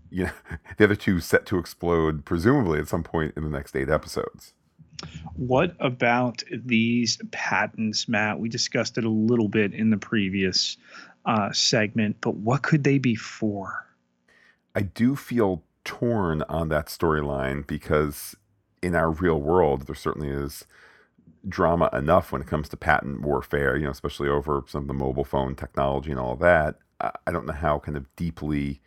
you 0.10 0.26
know, 0.26 0.32
the 0.78 0.86
other 0.86 0.96
two 0.96 1.20
set 1.20 1.46
to 1.48 1.60
explode, 1.60 2.26
presumably 2.26 2.80
at 2.80 2.88
some 2.88 3.04
point 3.04 3.34
in 3.38 3.44
the 3.44 3.50
next 3.50 3.76
eight 3.76 3.90
episodes. 3.90 4.54
What 5.36 5.76
about 5.80 6.44
these 6.52 7.18
patents, 7.32 8.08
Matt? 8.08 8.40
We 8.40 8.50
discussed 8.50 8.98
it 8.98 9.04
a 9.04 9.10
little 9.10 9.50
bit 9.50 9.74
in 9.74 9.90
the 9.90 9.98
previous 9.98 10.78
uh, 11.26 11.52
segment, 11.52 12.18
but 12.22 12.36
what 12.36 12.62
could 12.62 12.84
they 12.84 12.98
be 12.98 13.16
for? 13.16 13.86
I 14.76 14.82
do 14.82 15.16
feel 15.16 15.64
torn 15.84 16.42
on 16.44 16.70
that 16.70 16.88
storyline 16.88 17.66
because 17.66 18.36
in 18.82 18.96
our 18.96 19.10
real 19.10 19.42
world, 19.42 19.88
there 19.88 19.96
certainly 19.96 20.30
is 20.30 20.66
drama 21.48 21.90
enough 21.94 22.32
when 22.32 22.42
it 22.42 22.48
comes 22.48 22.70
to 22.70 22.78
patent 22.78 23.22
warfare, 23.22 23.78
you 23.78 23.86
know, 23.86 23.92
especially 23.92 24.30
over 24.30 24.64
some 24.68 24.84
of 24.84 24.88
the 24.88 24.94
mobile 24.94 25.24
phone 25.24 25.56
technology 25.56 26.12
and 26.12 26.20
all 26.20 26.36
that. 26.36 26.80
I 27.00 27.32
don't 27.32 27.46
know 27.46 27.54
how 27.54 27.80
kind 27.80 27.98
of 27.98 28.14
deeply 28.16 28.82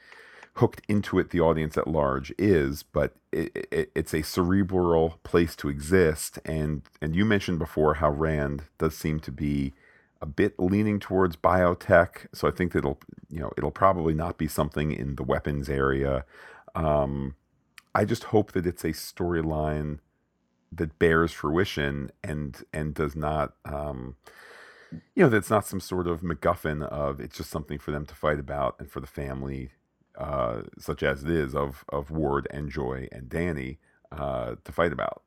hooked 0.58 0.82
into 0.88 1.18
it 1.18 1.30
the 1.30 1.40
audience 1.40 1.78
at 1.78 1.86
large 1.86 2.32
is, 2.36 2.82
but 2.82 3.14
it, 3.32 3.68
it, 3.70 3.90
it's 3.94 4.12
a 4.12 4.22
cerebral 4.22 5.18
place 5.22 5.54
to 5.56 5.68
exist. 5.68 6.38
And 6.44 6.82
and 7.00 7.14
you 7.14 7.24
mentioned 7.24 7.58
before 7.58 7.94
how 7.94 8.10
Rand 8.10 8.64
does 8.78 8.96
seem 8.96 9.20
to 9.20 9.32
be 9.32 9.72
a 10.20 10.26
bit 10.26 10.58
leaning 10.58 10.98
towards 10.98 11.36
biotech, 11.36 12.26
so 12.34 12.48
I 12.48 12.50
think 12.50 12.72
that 12.72 12.80
it'll 12.80 12.98
you 13.30 13.40
know 13.40 13.52
it'll 13.56 13.70
probably 13.70 14.14
not 14.14 14.36
be 14.36 14.48
something 14.48 14.90
in 14.90 15.16
the 15.16 15.22
weapons 15.22 15.68
area. 15.68 16.24
Um, 16.74 17.36
I 17.94 18.04
just 18.04 18.24
hope 18.24 18.52
that 18.52 18.66
it's 18.66 18.84
a 18.84 18.88
storyline 18.88 20.00
that 20.72 20.98
bears 20.98 21.32
fruition 21.32 22.10
and 22.22 22.62
and 22.72 22.94
does 22.94 23.14
not 23.14 23.54
um, 23.64 24.16
you 25.14 25.22
know 25.22 25.28
that's 25.28 25.50
not 25.50 25.66
some 25.66 25.80
sort 25.80 26.08
of 26.08 26.22
MacGuffin 26.22 26.82
of 26.82 27.20
it's 27.20 27.36
just 27.36 27.50
something 27.50 27.78
for 27.78 27.92
them 27.92 28.06
to 28.06 28.14
fight 28.14 28.38
about 28.40 28.76
and 28.78 28.90
for 28.90 29.00
the 29.00 29.06
family 29.06 29.70
uh, 30.18 30.62
such 30.78 31.02
as 31.02 31.22
it 31.22 31.30
is 31.30 31.54
of 31.54 31.84
of 31.88 32.10
Ward 32.10 32.46
and 32.50 32.68
Joy 32.68 33.08
and 33.12 33.28
Danny 33.28 33.78
uh, 34.12 34.56
to 34.64 34.72
fight 34.72 34.92
about. 34.92 35.22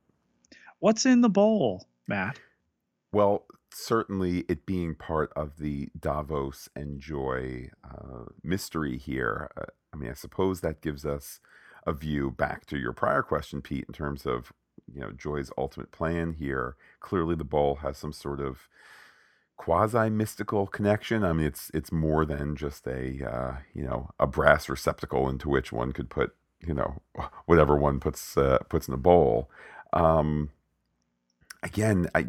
What's 0.80 1.06
in 1.06 1.22
the 1.22 1.30
bowl, 1.30 1.88
Matt? 2.08 2.40
Well, 3.12 3.46
certainly 3.74 4.46
it 4.50 4.66
being 4.66 4.96
part 4.96 5.32
of 5.36 5.58
the 5.58 5.90
Davos 6.00 6.70
and 6.76 7.00
Joy 7.00 7.70
uh, 7.84 8.26
mystery 8.44 8.98
here. 8.98 9.50
Uh, 9.58 9.66
I 9.94 9.98
mean, 9.98 10.10
I 10.10 10.14
suppose 10.14 10.62
that 10.62 10.82
gives 10.82 11.06
us 11.06 11.40
a 11.86 11.94
view 11.94 12.32
back 12.32 12.66
to 12.68 12.78
your 12.78 12.94
prior 12.94 13.22
question, 13.22 13.62
Pete, 13.62 13.86
in 13.88 13.94
terms 13.94 14.26
of 14.26 14.54
you 14.94 15.02
know 15.02 15.12
Joy's 15.12 15.52
ultimate 15.58 15.92
plan 15.92 16.34
here. 16.34 16.76
Clearly, 17.00 17.36
the 17.36 17.44
bowl 17.44 17.76
has 17.76 17.98
some 17.98 18.14
sort 18.14 18.40
of 18.40 18.68
quasi 19.62 20.10
mystical 20.10 20.66
connection. 20.66 21.24
I 21.24 21.34
mean, 21.34 21.46
it's 21.46 21.70
it's 21.72 21.92
more 21.92 22.26
than 22.26 22.56
just 22.56 22.88
a 22.88 23.24
uh, 23.24 23.58
you 23.76 23.84
know 23.84 24.10
a 24.20 24.26
brass 24.26 24.68
receptacle 24.68 25.30
into 25.30 25.50
which 25.50 25.72
one 25.72 25.92
could 25.92 26.10
put 26.10 26.34
you 26.66 26.74
know 26.74 27.04
whatever 27.46 27.76
one 27.76 28.00
puts 28.00 28.36
uh, 28.36 28.58
puts 28.70 28.88
in 28.88 28.96
a 28.96 28.98
bowl. 28.98 29.52
Um, 29.94 30.50
again, 31.62 32.10
I, 32.16 32.26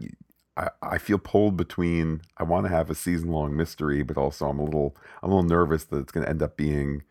I 0.59 0.69
I 0.83 0.99
feel 0.99 1.17
pulled 1.17 1.57
between 1.57 2.21
I 2.37 2.43
want 2.43 2.67
to 2.67 2.71
have 2.71 2.91
a 2.91 2.95
season 2.95 3.31
long 3.31 3.57
mystery, 3.57 4.03
but 4.03 4.19
also 4.19 4.51
I'm 4.51 4.59
a 4.59 4.65
little 4.65 4.95
I'm 5.23 5.31
a 5.31 5.35
little 5.35 5.49
nervous 5.49 5.85
that 5.85 6.01
it's 6.01 6.13
going 6.13 6.25
to 6.25 6.31
end 6.31 6.43
up 6.43 6.59
being 6.59 7.03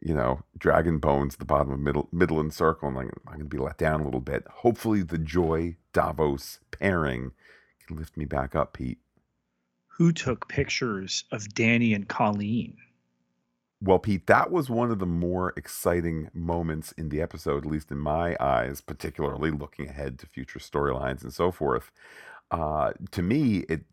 you 0.00 0.14
know 0.14 0.44
dragon 0.56 0.98
bones 0.98 1.34
at 1.34 1.38
the 1.40 1.44
bottom 1.44 1.72
of 1.72 1.80
middle 1.80 2.08
Midland 2.12 2.54
Circle, 2.54 2.90
and 2.90 2.98
I'm, 2.98 3.10
I'm 3.26 3.38
going 3.38 3.50
to 3.50 3.56
be 3.56 3.58
let 3.58 3.78
down 3.78 4.00
a 4.00 4.04
little 4.04 4.20
bit. 4.20 4.46
Hopefully, 4.62 5.02
the 5.02 5.18
Joy 5.18 5.74
Davos 5.92 6.60
pairing 6.70 7.32
can 7.84 7.96
lift 7.96 8.16
me 8.16 8.26
back 8.26 8.54
up, 8.54 8.74
Pete 8.74 9.00
who 9.96 10.12
took 10.12 10.46
pictures 10.48 11.24
of 11.32 11.54
Danny 11.54 11.94
and 11.94 12.06
Colleen? 12.06 12.76
Well, 13.80 13.98
Pete, 13.98 14.26
that 14.26 14.50
was 14.50 14.68
one 14.68 14.90
of 14.90 14.98
the 14.98 15.06
more 15.06 15.52
exciting 15.56 16.30
moments 16.34 16.92
in 16.92 17.08
the 17.08 17.20
episode, 17.22 17.64
at 17.64 17.70
least 17.70 17.90
in 17.90 17.98
my 17.98 18.36
eyes, 18.40 18.80
particularly 18.80 19.50
looking 19.50 19.88
ahead 19.88 20.18
to 20.18 20.26
future 20.26 20.58
storylines 20.58 21.22
and 21.22 21.32
so 21.32 21.50
forth. 21.50 21.90
Uh, 22.50 22.92
to 23.10 23.22
me, 23.22 23.64
it, 23.68 23.84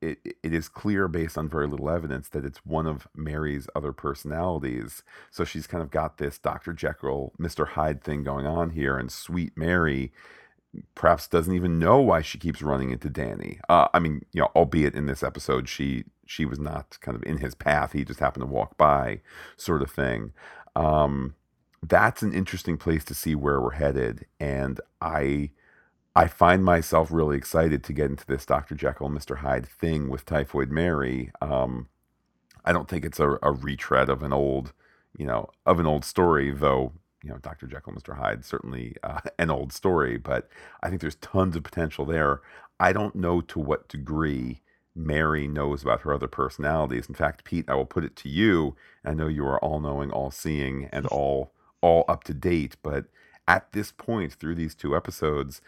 it 0.00 0.18
it 0.42 0.54
is 0.54 0.68
clear 0.68 1.08
based 1.08 1.36
on 1.36 1.48
very 1.48 1.66
little 1.66 1.90
evidence 1.90 2.28
that 2.30 2.44
it's 2.44 2.64
one 2.64 2.86
of 2.86 3.06
Mary's 3.14 3.68
other 3.74 3.92
personalities. 3.92 5.02
So 5.30 5.44
she's 5.44 5.66
kind 5.66 5.82
of 5.82 5.90
got 5.90 6.18
this 6.18 6.38
Dr. 6.38 6.72
Jekyll, 6.72 7.32
Mr. 7.38 7.68
Hyde 7.68 8.02
thing 8.02 8.24
going 8.24 8.46
on 8.46 8.70
here, 8.70 8.96
and 8.96 9.10
sweet 9.12 9.56
Mary 9.56 10.12
perhaps 10.94 11.28
doesn't 11.28 11.54
even 11.54 11.78
know 11.78 12.00
why 12.00 12.22
she 12.22 12.38
keeps 12.38 12.62
running 12.62 12.90
into 12.90 13.10
Danny. 13.10 13.60
Uh, 13.68 13.88
I 13.92 13.98
mean, 13.98 14.24
you 14.32 14.40
know, 14.40 14.50
albeit 14.54 14.94
in 14.94 15.06
this 15.06 15.22
episode 15.22 15.68
she 15.68 16.04
she 16.26 16.44
was 16.44 16.60
not 16.60 16.96
kind 17.00 17.16
of 17.16 17.22
in 17.24 17.38
his 17.38 17.54
path; 17.54 17.92
he 17.92 18.04
just 18.04 18.20
happened 18.20 18.42
to 18.42 18.52
walk 18.52 18.76
by, 18.76 19.20
sort 19.56 19.82
of 19.82 19.90
thing. 19.90 20.32
Um, 20.76 21.34
that's 21.82 22.22
an 22.22 22.32
interesting 22.32 22.76
place 22.76 23.04
to 23.06 23.14
see 23.14 23.34
where 23.34 23.60
we're 23.60 23.72
headed, 23.72 24.26
and 24.38 24.80
I. 25.00 25.50
I 26.16 26.26
find 26.26 26.64
myself 26.64 27.12
really 27.12 27.36
excited 27.36 27.84
to 27.84 27.92
get 27.92 28.10
into 28.10 28.26
this 28.26 28.44
Dr. 28.44 28.74
Jekyll, 28.74 29.08
Mr. 29.08 29.38
Hyde 29.38 29.64
thing 29.64 30.08
with 30.10 30.26
Typhoid 30.26 30.68
Mary. 30.68 31.30
Um, 31.40 31.88
I 32.64 32.72
don't 32.72 32.88
think 32.88 33.04
it's 33.04 33.20
a, 33.20 33.38
a 33.44 33.52
retread 33.52 34.08
of 34.08 34.24
an 34.24 34.32
old, 34.32 34.72
you 35.16 35.24
know, 35.24 35.50
of 35.64 35.78
an 35.78 35.86
old 35.86 36.04
story, 36.04 36.50
though 36.50 36.94
you 37.22 37.30
know, 37.30 37.38
Dr. 37.38 37.66
Jekyll, 37.66 37.92
Mr. 37.92 38.16
Hyde, 38.16 38.44
certainly 38.44 38.96
uh, 39.02 39.20
an 39.38 39.50
old 39.50 39.72
story, 39.72 40.16
but 40.16 40.48
I 40.82 40.88
think 40.88 41.00
there's 41.00 41.16
tons 41.16 41.56
of 41.56 41.62
potential 41.62 42.04
there. 42.04 42.40
I 42.78 42.92
don't 42.92 43.14
know 43.14 43.40
to 43.42 43.58
what 43.58 43.88
degree 43.88 44.62
Mary 44.94 45.46
knows 45.46 45.82
about 45.82 46.00
her 46.00 46.12
other 46.12 46.26
personalities. 46.26 47.06
In 47.08 47.14
fact, 47.14 47.44
Pete, 47.44 47.66
I 47.68 47.74
will 47.74 47.86
put 47.86 48.04
it 48.04 48.16
to 48.16 48.28
you. 48.28 48.76
I 49.04 49.14
know 49.14 49.28
you 49.28 49.44
are 49.46 49.58
all 49.60 49.80
knowing, 49.80 50.10
all 50.10 50.30
seeing, 50.30 50.88
and 50.92 51.06
all 51.08 51.52
all 51.82 52.04
up 52.08 52.24
to 52.24 52.34
date, 52.34 52.76
but 52.82 53.06
at 53.48 53.72
this 53.72 53.90
point 53.90 54.34
through 54.34 54.54
these 54.54 54.74
two 54.74 54.94
episodes, 54.94 55.62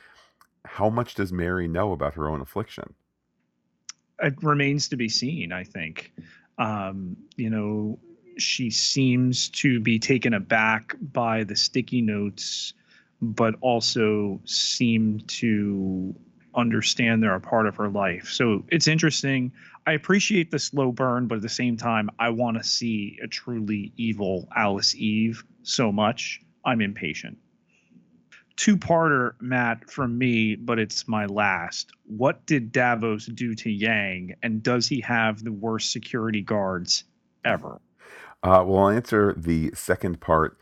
how 0.65 0.91
much 0.91 1.15
does 1.15 1.33
Mary 1.33 1.67
know 1.67 1.93
about 1.93 2.15
her 2.15 2.29
own 2.29 2.41
affliction? 2.41 2.95
It 4.23 4.35
remains 4.43 4.89
to 4.91 4.97
be 4.97 5.09
seen, 5.09 5.53
I 5.53 5.65
think. 5.65 6.13
Um, 6.59 7.17
you 7.37 7.49
know, 7.51 7.99
she 8.39 8.71
seems 8.71 9.49
to 9.51 9.81
be 9.81 9.99
taken 9.99 10.35
aback 10.35 10.95
by 11.13 11.45
the 11.45 11.57
sticky 11.57 12.03
notes, 12.03 12.75
but 13.21 13.55
also 13.61 14.41
seem 14.45 15.21
to 15.27 16.15
understand 16.55 17.23
they're 17.23 17.35
a 17.35 17.41
part 17.41 17.67
of 17.67 17.77
her 17.77 17.89
life. 17.89 18.29
So 18.29 18.65
it's 18.69 18.89
interesting. 18.89 19.53
I 19.87 19.93
appreciate 19.93 20.51
the 20.51 20.59
slow 20.59 20.93
burn, 20.93 21.27
but 21.27 21.37
at 21.37 21.43
the 21.43 21.49
same 21.49 21.77
time, 21.77 22.11
I 22.19 22.31
want 22.31 22.57
to 22.57 22.65
see 22.65 23.19
a 23.23 23.27
truly 23.27 23.93
evil 23.97 24.49
Alice 24.55 24.95
Eve 24.95 25.45
so 25.63 25.91
much. 25.91 26.41
I'm 26.65 26.81
impatient. 26.81 27.39
Two 28.57 28.77
parter, 28.77 29.33
Matt, 29.41 29.91
from 29.91 30.19
me, 30.19 30.57
but 30.57 30.79
it's 30.79 31.09
my 31.09 31.27
last. 31.27 31.91
What 32.05 32.45
did 32.47 32.71
Davos 32.71 33.27
do 33.27 33.55
to 33.55 33.71
Yang, 33.71 34.35
and 34.43 34.63
does 34.63 34.87
he 34.87 35.01
have 35.01 35.43
the 35.43 35.53
worst 35.53 35.91
security 35.91 36.43
guards 36.43 37.05
ever? 37.45 37.81
Uh, 38.43 38.65
well, 38.67 38.85
I'll 38.85 38.89
answer 38.91 39.35
the 39.37 39.71
second 39.75 40.21
part 40.21 40.59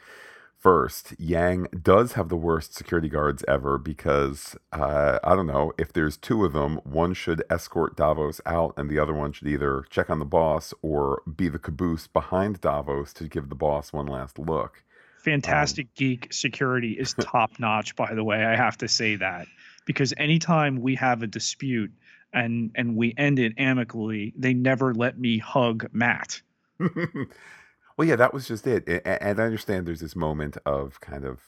first. 0.60 1.18
Yang 1.18 1.68
does 1.82 2.12
have 2.12 2.28
the 2.28 2.36
worst 2.36 2.74
security 2.74 3.08
guards 3.08 3.42
ever 3.48 3.78
because 3.78 4.56
uh, 4.72 5.18
I 5.24 5.34
don't 5.34 5.46
know 5.46 5.72
if 5.78 5.92
there's 5.92 6.16
two 6.16 6.44
of 6.44 6.52
them, 6.52 6.76
one 6.84 7.14
should 7.14 7.42
escort 7.50 7.96
Davos 7.96 8.40
out, 8.44 8.74
and 8.76 8.90
the 8.90 8.98
other 8.98 9.14
one 9.14 9.32
should 9.32 9.48
either 9.48 9.84
check 9.88 10.10
on 10.10 10.18
the 10.18 10.24
boss 10.26 10.74
or 10.82 11.22
be 11.36 11.48
the 11.48 11.58
caboose 11.58 12.06
behind 12.06 12.60
Davos 12.60 13.12
to 13.14 13.24
give 13.28 13.48
the 13.48 13.54
boss 13.54 13.92
one 13.92 14.06
last 14.06 14.38
look. 14.38 14.84
Phantastic 15.24 15.86
um, 15.86 15.92
Geek 15.96 16.32
security 16.32 16.92
is 16.98 17.14
top 17.14 17.58
notch, 17.58 17.96
by 17.96 18.14
the 18.14 18.24
way. 18.24 18.44
I 18.44 18.56
have 18.56 18.76
to 18.78 18.88
say 18.88 19.16
that 19.16 19.46
because 19.86 20.12
anytime 20.18 20.80
we 20.82 20.94
have 20.96 21.22
a 21.22 21.26
dispute 21.26 21.92
and 22.32 22.70
and 22.74 22.96
we 22.96 23.14
end 23.16 23.38
it 23.38 23.54
amicably, 23.58 24.32
they 24.36 24.54
never 24.54 24.94
let 24.94 25.18
me 25.18 25.38
hug 25.38 25.86
Matt. 25.92 26.42
Well, 28.00 28.08
yeah, 28.08 28.16
that 28.16 28.32
was 28.32 28.48
just 28.48 28.66
it. 28.66 28.88
And 29.04 29.38
I 29.38 29.44
understand 29.44 29.86
there's 29.86 30.00
this 30.00 30.16
moment 30.16 30.56
of 30.64 31.02
kind 31.02 31.22
of, 31.22 31.40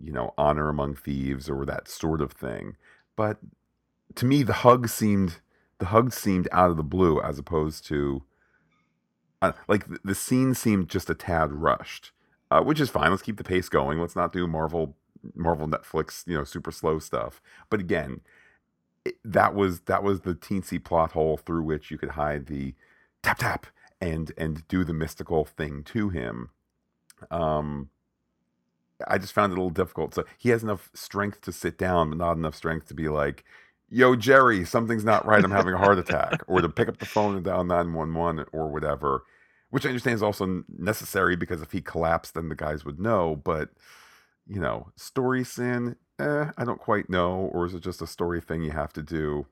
you 0.00 0.12
know, 0.12 0.32
honor 0.38 0.68
among 0.68 0.94
thieves 0.94 1.50
or 1.50 1.66
that 1.66 1.88
sort 1.88 2.20
of 2.20 2.30
thing. 2.30 2.76
But 3.16 3.38
to 4.14 4.24
me, 4.24 4.44
the 4.44 4.52
hug 4.52 4.88
seemed 4.88 5.40
the 5.80 5.86
hug 5.86 6.12
seemed 6.12 6.46
out 6.52 6.70
of 6.70 6.76
the 6.76 6.84
blue 6.84 7.20
as 7.20 7.36
opposed 7.36 7.84
to 7.88 8.22
uh, 9.42 9.54
like 9.66 9.86
the 10.04 10.14
scene 10.14 10.54
seemed 10.54 10.88
just 10.88 11.10
a 11.10 11.16
tad 11.16 11.52
rushed, 11.52 12.12
uh, 12.52 12.60
which 12.60 12.78
is 12.78 12.90
fine. 12.90 13.10
Let's 13.10 13.22
keep 13.22 13.36
the 13.36 13.42
pace 13.42 13.68
going. 13.68 13.98
Let's 13.98 14.14
not 14.14 14.32
do 14.32 14.46
Marvel 14.46 14.94
Marvel 15.34 15.66
Netflix, 15.66 16.24
you 16.28 16.38
know, 16.38 16.44
super 16.44 16.70
slow 16.70 17.00
stuff. 17.00 17.42
But 17.70 17.80
again, 17.80 18.20
it, 19.04 19.16
that 19.24 19.52
was 19.52 19.80
that 19.80 20.04
was 20.04 20.20
the 20.20 20.36
teensy 20.36 20.78
plot 20.78 21.10
hole 21.10 21.38
through 21.38 21.64
which 21.64 21.90
you 21.90 21.98
could 21.98 22.10
hide 22.10 22.46
the 22.46 22.76
tap 23.24 23.38
tap 23.38 23.66
and 24.00 24.32
and 24.36 24.66
do 24.68 24.84
the 24.84 24.92
mystical 24.92 25.44
thing 25.44 25.82
to 25.84 26.08
him. 26.10 26.50
Um, 27.30 27.90
I 29.06 29.18
just 29.18 29.32
found 29.32 29.52
it 29.52 29.56
a 29.56 29.60
little 29.60 29.70
difficult. 29.70 30.14
So 30.14 30.24
he 30.38 30.50
has 30.50 30.62
enough 30.62 30.90
strength 30.94 31.40
to 31.42 31.52
sit 31.52 31.78
down, 31.78 32.10
but 32.10 32.18
not 32.18 32.36
enough 32.36 32.54
strength 32.54 32.88
to 32.88 32.94
be 32.94 33.08
like, 33.08 33.44
"Yo, 33.88 34.16
Jerry, 34.16 34.64
something's 34.64 35.04
not 35.04 35.26
right. 35.26 35.44
I'm 35.44 35.50
having 35.50 35.74
a 35.74 35.78
heart 35.78 35.98
attack," 35.98 36.42
or 36.46 36.60
to 36.60 36.68
pick 36.68 36.88
up 36.88 36.98
the 36.98 37.06
phone 37.06 37.36
and 37.36 37.44
dial 37.44 37.64
nine 37.64 37.92
one 37.94 38.14
one 38.14 38.44
or 38.52 38.68
whatever. 38.68 39.24
Which 39.70 39.84
I 39.84 39.90
understand 39.90 40.14
is 40.14 40.22
also 40.22 40.64
necessary 40.68 41.36
because 41.36 41.60
if 41.60 41.72
he 41.72 41.82
collapsed, 41.82 42.34
then 42.34 42.48
the 42.48 42.54
guys 42.54 42.84
would 42.84 42.98
know. 42.98 43.36
But 43.36 43.70
you 44.46 44.60
know, 44.60 44.92
story 44.96 45.44
sin, 45.44 45.96
eh, 46.18 46.50
I 46.56 46.64
don't 46.64 46.80
quite 46.80 47.10
know, 47.10 47.50
or 47.52 47.66
is 47.66 47.74
it 47.74 47.82
just 47.82 48.02
a 48.02 48.06
story 48.06 48.40
thing 48.40 48.62
you 48.62 48.70
have 48.70 48.92
to 48.94 49.02
do? 49.02 49.46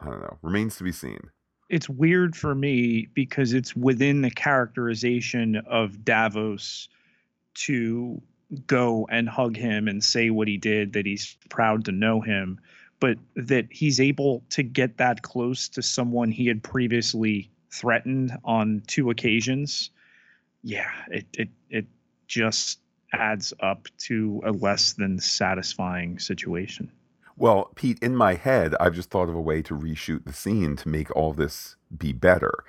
I 0.00 0.06
don't 0.06 0.22
know. 0.22 0.38
Remains 0.42 0.76
to 0.76 0.84
be 0.84 0.92
seen 0.92 1.30
it's 1.72 1.88
weird 1.88 2.36
for 2.36 2.54
me 2.54 3.08
because 3.14 3.54
it's 3.54 3.74
within 3.74 4.20
the 4.20 4.30
characterization 4.30 5.56
of 5.66 6.04
Davos 6.04 6.90
to 7.54 8.20
go 8.66 9.08
and 9.10 9.26
hug 9.26 9.56
him 9.56 9.88
and 9.88 10.04
say 10.04 10.28
what 10.28 10.46
he 10.46 10.58
did 10.58 10.92
that 10.92 11.06
he's 11.06 11.38
proud 11.48 11.86
to 11.86 11.92
know 11.92 12.20
him 12.20 12.60
but 13.00 13.16
that 13.34 13.66
he's 13.70 13.98
able 13.98 14.44
to 14.50 14.62
get 14.62 14.98
that 14.98 15.22
close 15.22 15.68
to 15.70 15.82
someone 15.82 16.30
he 16.30 16.46
had 16.46 16.62
previously 16.62 17.50
threatened 17.72 18.38
on 18.44 18.80
two 18.86 19.10
occasions. 19.10 19.90
Yeah 20.62 20.90
it 21.10 21.26
it 21.32 21.48
it 21.70 21.86
just 22.28 22.80
adds 23.14 23.54
up 23.60 23.88
to 23.98 24.42
a 24.44 24.52
less 24.52 24.92
than 24.92 25.18
satisfying 25.18 26.18
situation 26.18 26.92
well, 27.36 27.70
Pete, 27.74 27.98
in 28.00 28.16
my 28.16 28.34
head, 28.34 28.74
I've 28.80 28.94
just 28.94 29.10
thought 29.10 29.28
of 29.28 29.34
a 29.34 29.40
way 29.40 29.62
to 29.62 29.74
reshoot 29.76 30.24
the 30.24 30.32
scene 30.32 30.76
to 30.76 30.88
make 30.88 31.14
all 31.16 31.32
this 31.32 31.76
be 31.96 32.12
better. 32.12 32.64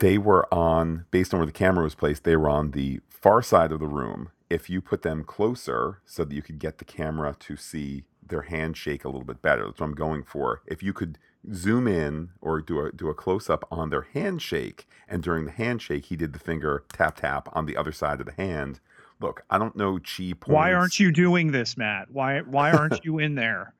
They 0.00 0.18
were 0.18 0.52
on, 0.52 1.06
based 1.10 1.34
on 1.34 1.40
where 1.40 1.46
the 1.46 1.52
camera 1.52 1.84
was 1.84 1.94
placed, 1.94 2.24
they 2.24 2.36
were 2.36 2.48
on 2.48 2.72
the 2.72 3.00
far 3.08 3.42
side 3.42 3.72
of 3.72 3.80
the 3.80 3.86
room. 3.86 4.30
If 4.50 4.70
you 4.70 4.80
put 4.80 5.02
them 5.02 5.24
closer 5.24 6.00
so 6.04 6.24
that 6.24 6.34
you 6.34 6.42
could 6.42 6.58
get 6.58 6.78
the 6.78 6.84
camera 6.84 7.36
to 7.40 7.56
see 7.56 8.04
their 8.26 8.42
handshake 8.42 9.04
a 9.04 9.08
little 9.08 9.24
bit 9.24 9.42
better, 9.42 9.66
that's 9.66 9.80
what 9.80 9.86
I'm 9.86 9.94
going 9.94 10.22
for. 10.24 10.62
If 10.66 10.82
you 10.82 10.92
could 10.92 11.18
zoom 11.52 11.88
in 11.88 12.30
or 12.40 12.60
do 12.60 12.80
a 12.84 12.92
do 12.92 13.08
a 13.08 13.14
close 13.14 13.50
up 13.50 13.66
on 13.70 13.90
their 13.90 14.06
handshake, 14.12 14.86
and 15.08 15.22
during 15.22 15.44
the 15.44 15.50
handshake, 15.52 16.06
he 16.06 16.16
did 16.16 16.32
the 16.32 16.38
finger 16.38 16.84
tap 16.92 17.16
tap 17.16 17.48
on 17.52 17.66
the 17.66 17.76
other 17.76 17.92
side 17.92 18.20
of 18.20 18.26
the 18.26 18.32
hand 18.32 18.80
look, 19.22 19.42
I 19.50 19.58
don't 19.58 19.76
know 19.76 19.98
chi 19.98 20.32
points. 20.32 20.48
Why 20.48 20.72
aren't 20.72 20.98
you 21.00 21.12
doing 21.12 21.52
this, 21.52 21.76
Matt? 21.76 22.10
Why 22.10 22.40
why 22.40 22.72
aren't 22.72 23.04
you 23.04 23.18
in 23.18 23.34
there? 23.34 23.74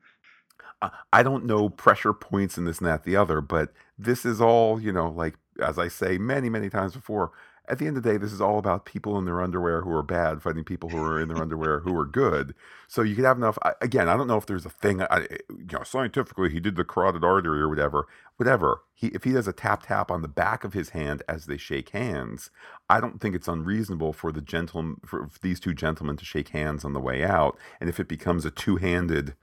I 1.13 1.23
don't 1.23 1.45
know 1.45 1.69
pressure 1.69 2.13
points 2.13 2.59
in 2.59 2.65
this 2.65 2.79
and 2.79 2.89
that 2.89 3.05
the 3.05 3.15
other, 3.17 3.41
but 3.41 3.73
this 3.97 4.25
is 4.25 4.41
all, 4.41 4.81
you 4.81 4.93
know, 4.93 5.11
like 5.11 5.37
as 5.61 5.79
I 5.79 5.89
say 5.89 6.19
many, 6.19 6.49
many 6.49 6.69
times 6.69 6.95
before, 6.95 7.31
at 7.69 7.79
the 7.79 7.87
end 7.87 7.97
of 7.97 8.03
the 8.03 8.11
day, 8.11 8.17
this 8.17 8.33
is 8.33 8.41
all 8.41 8.59
about 8.59 8.85
people 8.85 9.17
in 9.19 9.25
their 9.25 9.41
underwear 9.41 9.83
who 9.83 9.93
are 9.93 10.03
bad 10.03 10.43
fighting 10.43 10.65
people 10.65 10.89
who 10.89 10.99
are 10.99 11.21
in 11.21 11.29
their 11.29 11.41
underwear 11.41 11.81
who 11.81 11.97
are 11.97 12.05
good. 12.05 12.55
So 12.89 13.03
you 13.03 13.15
could 13.15 13.25
have 13.25 13.37
enough. 13.37 13.57
Again, 13.81 14.09
I 14.09 14.17
don't 14.17 14.27
know 14.27 14.37
if 14.37 14.47
there's 14.47 14.67
a 14.67 14.71
thing. 14.71 15.01
I, 15.03 15.27
eh, 15.31 15.37
you 15.49 15.67
know, 15.73 15.85
scientifically, 15.85 16.51
he 16.51 16.59
did 16.59 16.75
the 16.75 16.85
carotid 16.85 17.25
artery 17.25 17.61
or 17.61 17.69
whatever. 17.69 18.09
Whatever. 18.37 18.83
He 18.95 19.09
if 19.09 19.23
he 19.25 19.33
does 19.33 19.47
a 19.47 19.53
tap 19.53 19.85
tap 19.85 20.11
on 20.11 20.23
the 20.23 20.29
back 20.29 20.65
of 20.65 20.73
his 20.73 20.91
hand 20.91 21.23
as 21.29 21.47
they 21.47 21.57
shake 21.57 21.91
hands, 21.91 22.51
I 22.91 23.01
don't 23.01 23.21
think 23.21 23.37
it's 23.37 23.49
unreasonable 23.49 24.13
for 24.13 24.33
the 24.33 24.41
gentleman 24.41 24.97
for 25.05 25.31
these 25.41 25.61
two 25.61 25.75
gentlemen 25.75 26.17
to 26.17 26.25
shake 26.25 26.49
hands 26.49 26.85
on 26.85 26.95
the 26.95 27.01
way 27.01 27.23
out. 27.23 27.57
And 27.81 27.89
if 27.89 28.01
it 28.01 28.09
becomes 28.09 28.45
a 28.45 28.51
two 28.51 28.77
handed 28.77 29.35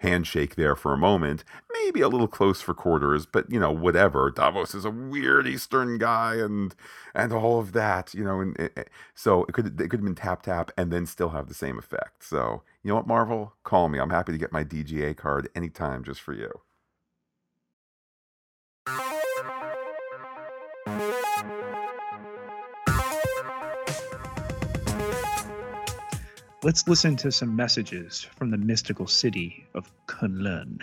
handshake 0.00 0.56
there 0.56 0.74
for 0.74 0.92
a 0.92 0.98
moment. 0.98 1.44
Maybe 1.84 2.00
a 2.00 2.08
little 2.08 2.28
close 2.28 2.60
for 2.60 2.74
quarters, 2.74 3.26
but 3.26 3.50
you 3.50 3.60
know, 3.60 3.70
whatever. 3.70 4.30
Davos 4.30 4.74
is 4.74 4.84
a 4.84 4.90
weird 4.90 5.46
Eastern 5.46 5.98
guy, 5.98 6.36
and 6.36 6.74
and 7.14 7.32
all 7.32 7.60
of 7.60 7.72
that, 7.72 8.12
you 8.14 8.24
know. 8.24 8.40
And 8.40 8.56
it, 8.58 8.90
so 9.14 9.44
it 9.44 9.52
could 9.52 9.80
it 9.80 9.88
could 9.88 10.00
have 10.00 10.04
been 10.04 10.14
tap 10.14 10.42
tap 10.42 10.70
and 10.76 10.92
then 10.92 11.06
still 11.06 11.30
have 11.30 11.48
the 11.48 11.54
same 11.54 11.78
effect. 11.78 12.24
So 12.24 12.62
you 12.82 12.88
know 12.88 12.96
what, 12.96 13.06
Marvel, 13.06 13.54
call 13.64 13.88
me. 13.88 13.98
I'm 13.98 14.10
happy 14.10 14.32
to 14.32 14.38
get 14.38 14.52
my 14.52 14.64
DGA 14.64 15.16
card 15.16 15.48
anytime 15.54 16.04
just 16.04 16.20
for 16.20 16.32
you. 16.32 16.60
Let's 26.62 26.86
listen 26.86 27.16
to 27.16 27.32
some 27.32 27.56
messages 27.56 28.20
from 28.36 28.50
the 28.50 28.58
mystical 28.58 29.06
city 29.06 29.66
of 29.72 29.90
Kunlun. 30.06 30.80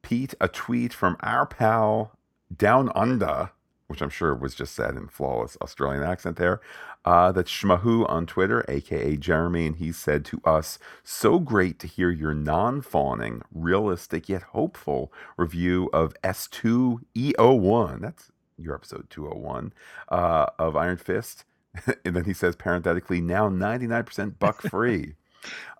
Pete, 0.00 0.34
a 0.40 0.48
tweet 0.48 0.94
from 0.94 1.18
our 1.20 1.44
pal 1.44 2.12
Down 2.56 2.90
Under, 2.94 3.50
which 3.86 4.00
I'm 4.00 4.08
sure 4.08 4.34
was 4.34 4.54
just 4.54 4.74
said 4.74 4.96
in 4.96 5.08
flawless 5.08 5.58
Australian 5.60 6.02
accent 6.04 6.38
there. 6.38 6.62
Uh, 7.04 7.32
that's 7.32 7.50
Shmahu 7.52 8.08
on 8.08 8.24
Twitter, 8.24 8.64
aka 8.66 9.14
Jeremy, 9.18 9.66
and 9.66 9.76
he 9.76 9.92
said 9.92 10.24
to 10.24 10.40
us, 10.42 10.78
So 11.04 11.38
great 11.38 11.78
to 11.80 11.86
hear 11.86 12.10
your 12.10 12.32
non 12.32 12.80
fawning, 12.80 13.42
realistic 13.52 14.26
yet 14.26 14.42
hopeful 14.42 15.12
review 15.36 15.90
of 15.92 16.14
S2E01. 16.24 18.00
That's 18.00 18.32
your 18.56 18.74
episode 18.74 19.10
201 19.10 19.74
uh, 20.08 20.46
of 20.58 20.76
Iron 20.76 20.96
Fist. 20.96 21.44
and 22.04 22.16
then 22.16 22.24
he 22.24 22.32
says 22.32 22.56
parenthetically, 22.56 23.20
now 23.20 23.48
99% 23.48 24.38
buck 24.38 24.62
free. 24.70 25.14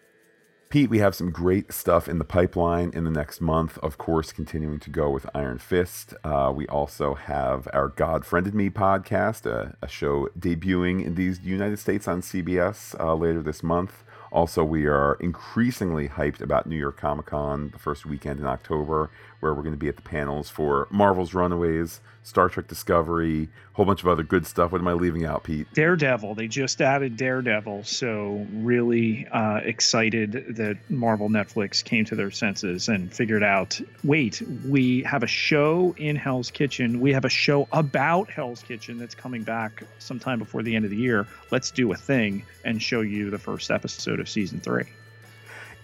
Pete, 0.70 0.90
we 0.90 0.98
have 0.98 1.14
some 1.14 1.30
great 1.30 1.72
stuff 1.72 2.08
in 2.08 2.18
the 2.18 2.26
pipeline 2.26 2.90
in 2.92 3.04
the 3.04 3.10
next 3.10 3.40
month. 3.40 3.78
Of 3.78 3.96
course, 3.96 4.32
continuing 4.32 4.78
to 4.80 4.90
go 4.90 5.08
with 5.08 5.26
Iron 5.34 5.56
Fist. 5.56 6.12
Uh, 6.22 6.52
we 6.54 6.66
also 6.66 7.14
have 7.14 7.66
our 7.72 7.88
God 7.88 8.26
Friended 8.26 8.54
Me 8.54 8.68
podcast, 8.68 9.46
a, 9.46 9.78
a, 9.80 9.88
show 9.88 10.28
debuting 10.38 11.02
in 11.02 11.14
these 11.14 11.40
United 11.40 11.78
States 11.78 12.06
on 12.06 12.20
CBS 12.20 12.94
uh, 13.00 13.14
later 13.14 13.40
this 13.40 13.62
month. 13.62 14.04
Also, 14.30 14.62
we 14.62 14.86
are 14.86 15.14
increasingly 15.20 16.08
hyped 16.08 16.40
about 16.40 16.66
New 16.66 16.76
York 16.76 16.98
Comic 16.98 17.26
Con 17.26 17.70
the 17.70 17.78
first 17.78 18.04
weekend 18.04 18.40
in 18.40 18.46
October, 18.46 19.10
where 19.40 19.54
we're 19.54 19.62
going 19.62 19.74
to 19.74 19.78
be 19.78 19.88
at 19.88 19.96
the 19.96 20.02
panels 20.02 20.50
for 20.50 20.88
Marvel's 20.90 21.34
Runaways, 21.34 22.00
Star 22.22 22.48
Trek 22.48 22.66
Discovery, 22.66 23.44
a 23.44 23.76
whole 23.76 23.86
bunch 23.86 24.02
of 24.02 24.08
other 24.08 24.22
good 24.22 24.46
stuff. 24.46 24.72
What 24.72 24.80
am 24.80 24.88
I 24.88 24.92
leaving 24.92 25.24
out, 25.24 25.44
Pete? 25.44 25.72
Daredevil. 25.72 26.34
They 26.34 26.48
just 26.48 26.80
added 26.80 27.16
Daredevil, 27.16 27.84
so 27.84 28.46
really 28.52 29.26
uh, 29.28 29.60
excited 29.62 30.56
that 30.56 30.78
Marvel 30.90 31.28
Netflix 31.28 31.82
came 31.82 32.04
to 32.06 32.14
their 32.14 32.30
senses 32.30 32.88
and 32.88 33.12
figured 33.12 33.42
out. 33.42 33.80
Wait, 34.04 34.42
we 34.66 35.02
have 35.02 35.22
a 35.22 35.28
show 35.28 35.94
in 35.96 36.16
Hell's 36.16 36.50
Kitchen. 36.50 37.00
We 37.00 37.12
have 37.12 37.24
a 37.24 37.30
show 37.30 37.68
about 37.72 38.30
Hell's 38.30 38.62
Kitchen 38.62 38.98
that's 38.98 39.14
coming 39.14 39.42
back 39.42 39.82
sometime 39.98 40.38
before 40.38 40.62
the 40.62 40.76
end 40.76 40.84
of 40.84 40.90
the 40.90 40.96
year. 40.96 41.26
Let's 41.50 41.70
do 41.70 41.92
a 41.92 41.96
thing 41.96 42.44
and 42.64 42.82
show 42.82 43.00
you 43.00 43.30
the 43.30 43.38
first 43.38 43.70
episode 43.70 44.20
of 44.20 44.28
season 44.28 44.60
three. 44.60 44.84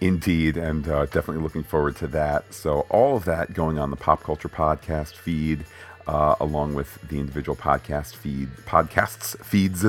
Indeed, 0.01 0.57
and 0.57 0.87
uh, 0.87 1.05
definitely 1.05 1.41
looking 1.41 1.63
forward 1.63 1.95
to 1.97 2.07
that. 2.07 2.53
So, 2.53 2.81
all 2.89 3.15
of 3.15 3.25
that 3.25 3.53
going 3.53 3.79
on 3.79 3.91
the 3.91 3.95
Pop 3.95 4.23
Culture 4.23 4.49
Podcast 4.49 5.13
feed, 5.13 5.65
uh, 6.05 6.35
along 6.39 6.73
with 6.73 6.99
the 7.07 7.19
individual 7.19 7.55
podcast 7.55 8.15
feed, 8.15 8.49
podcasts 8.65 9.41
feeds 9.43 9.81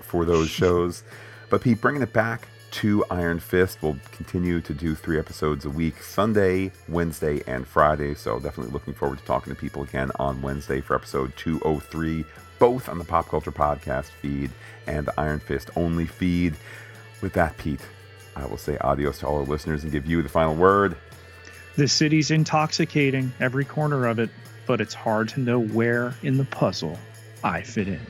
for 0.00 0.24
those 0.24 0.48
shows. 0.60 1.02
But 1.50 1.62
Pete, 1.62 1.80
bringing 1.80 2.02
it 2.02 2.12
back 2.12 2.46
to 2.70 3.04
Iron 3.10 3.40
Fist, 3.40 3.78
we'll 3.82 3.98
continue 4.12 4.60
to 4.60 4.72
do 4.72 4.94
three 4.94 5.18
episodes 5.18 5.64
a 5.64 5.70
week, 5.70 6.02
Sunday, 6.02 6.70
Wednesday, 6.88 7.42
and 7.48 7.66
Friday. 7.66 8.14
So, 8.14 8.38
definitely 8.38 8.72
looking 8.72 8.94
forward 8.94 9.18
to 9.18 9.24
talking 9.24 9.52
to 9.52 9.58
people 9.58 9.82
again 9.82 10.12
on 10.20 10.40
Wednesday 10.40 10.80
for 10.80 10.94
episode 10.94 11.36
203, 11.36 12.24
both 12.60 12.88
on 12.88 12.98
the 12.98 13.04
Pop 13.04 13.28
Culture 13.28 13.50
Podcast 13.50 14.06
feed 14.06 14.52
and 14.86 15.06
the 15.06 15.20
Iron 15.20 15.40
Fist 15.40 15.70
only 15.74 16.06
feed. 16.06 16.54
With 17.20 17.32
that, 17.32 17.56
Pete, 17.58 17.80
I 18.38 18.46
will 18.46 18.56
say 18.56 18.78
adios 18.78 19.18
to 19.20 19.26
all 19.26 19.38
our 19.38 19.44
listeners 19.44 19.82
and 19.82 19.92
give 19.92 20.06
you 20.06 20.22
the 20.22 20.28
final 20.28 20.54
word. 20.54 20.96
The 21.76 21.88
city's 21.88 22.30
intoxicating, 22.30 23.32
every 23.40 23.64
corner 23.64 24.06
of 24.06 24.18
it, 24.18 24.30
but 24.66 24.80
it's 24.80 24.94
hard 24.94 25.28
to 25.30 25.40
know 25.40 25.60
where 25.60 26.14
in 26.22 26.36
the 26.36 26.44
puzzle 26.44 26.98
I 27.42 27.62
fit 27.62 27.88
in. 27.88 28.00